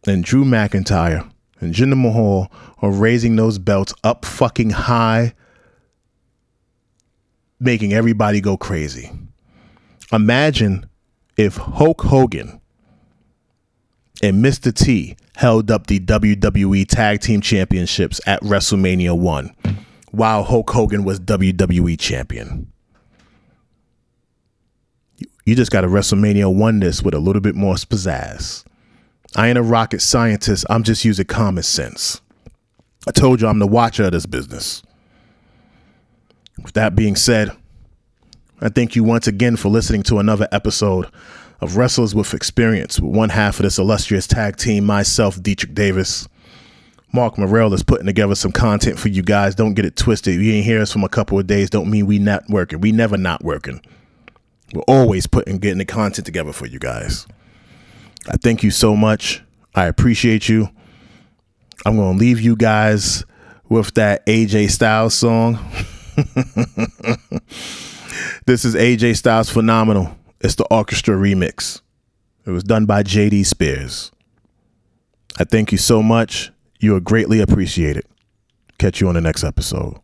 And 0.06 0.24
Drew 0.24 0.44
McIntyre 0.44 1.30
and 1.60 1.74
Jinder 1.74 2.00
Mahal 2.00 2.52
are 2.82 2.92
raising 2.92 3.36
those 3.36 3.58
belts 3.58 3.94
up 4.04 4.26
fucking 4.26 4.72
high, 4.72 5.34
making 7.60 7.94
everybody 7.94 8.42
go 8.42 8.58
crazy. 8.58 9.12
Imagine 10.12 10.86
if 11.38 11.56
Hulk 11.56 12.02
Hogan 12.02 12.60
and 14.22 14.44
Mr. 14.44 14.74
T 14.74 15.16
held 15.36 15.72
up 15.72 15.88
the 15.88 16.00
WWE 16.00 16.88
Tag 16.88 17.22
Team 17.22 17.42
Championships 17.42 18.22
at 18.28 18.42
WrestleMania 18.42 19.18
1 19.18 19.56
while 20.12 20.44
Hulk 20.44 20.70
Hogan 20.70 21.04
was 21.04 21.20
WWE 21.20 21.98
Champion. 22.00 22.72
You 25.46 25.56
just 25.56 25.72
got 25.72 25.84
a 25.84 25.88
WrestleMania 25.88 26.54
1 26.54 26.80
this 26.80 27.02
with 27.02 27.14
a 27.14 27.20
little 27.20 27.42
bit 27.42 27.56
more 27.56 27.76
pizzazz. 27.76 28.64
I 29.36 29.48
ain't 29.48 29.58
a 29.58 29.64
rocket 29.64 30.02
scientist, 30.02 30.66
I'm 30.70 30.84
just 30.84 31.04
using 31.06 31.26
common 31.26 31.64
sense. 31.64 32.22
I 33.08 33.12
told 33.12 33.42
you 33.42 33.48
I'm 33.48 33.60
the 33.60 33.68
watcher 33.68 34.06
of 34.06 34.12
this 34.12 34.26
business. 34.26 34.84
With 36.62 36.74
that 36.74 36.96
being 36.96 37.16
said, 37.16 37.52
I 38.62 38.70
thank 38.70 38.96
you 38.96 39.04
once 39.04 39.28
again 39.28 39.56
for 39.58 39.70
listening 39.70 40.04
to 40.04 40.20
another 40.20 40.48
episode 40.52 41.10
of 41.60 41.78
Wrestlers 41.78 42.14
with 42.14 42.34
Experience 42.34 43.00
with 43.00 43.16
one 43.16 43.30
half 43.30 43.60
of 43.60 43.64
this 43.64 43.80
illustrious 43.80 44.28
tag 44.28 44.58
team, 44.58 44.86
myself, 44.86 45.38
Deitrich 45.38 45.74
Davis. 45.74 46.28
Mark 47.12 47.38
Morel 47.38 47.74
is 47.74 47.84
putting 47.84 48.06
together 48.06 48.36
some 48.36 48.52
content 48.52 48.98
for 48.98 49.10
you 49.10 49.22
guys. 49.22 49.56
Don't 49.56 49.74
get 49.74 49.86
it 49.86 49.96
twisted. 49.96 50.40
You 50.40 50.54
ain't 50.54 50.66
hear 50.66 50.82
us 50.82 50.92
from 50.92 51.04
a 51.04 51.10
couple 51.10 51.38
of 51.38 51.46
days. 51.46 51.70
Don't 51.70 51.90
mean 51.90 52.06
we 52.06 52.20
not 52.20 52.44
working. 52.50 52.82
We 52.82 52.92
never 52.92 53.18
not 53.18 53.44
working. 53.44 53.82
We're 54.74 54.82
always 54.84 55.28
putting 55.28 55.58
getting 55.58 55.78
the 55.78 55.86
content 55.86 56.26
together 56.26 56.54
for 56.54 56.66
you 56.66 56.80
guys. 56.80 57.28
I 58.30 58.38
thank 58.38 58.64
you 58.64 58.72
so 58.72 58.96
much. 58.96 59.42
I 59.76 59.86
appreciate 59.86 60.48
you. 60.48 60.70
I'm 61.86 61.98
gonna 61.98 62.18
leave 62.18 62.40
you 62.40 62.56
guys 62.56 63.26
with 63.68 63.94
that 63.96 64.26
AJ 64.26 64.70
Styles 64.72 65.14
song. 65.14 65.56
this 68.46 68.64
is 68.66 68.76
AJ 68.76 69.18
Styles 69.18 69.50
Phenomenal. 69.50 70.18
It's 70.40 70.56
the 70.56 70.66
orchestra 70.66 71.16
remix. 71.16 71.82
It 72.46 72.52
was 72.52 72.64
done 72.64 72.86
by 72.86 73.04
JD 73.04 73.46
Spears. 73.46 74.12
I 75.40 75.44
thank 75.46 75.72
you 75.72 75.78
so 75.78 76.04
much. 76.04 76.52
You 76.80 76.96
are 76.96 77.00
greatly 77.00 77.40
appreciated. 77.42 78.06
Catch 78.78 79.02
you 79.02 79.08
on 79.08 79.16
the 79.16 79.22
next 79.22 79.44
episode. 79.44 80.03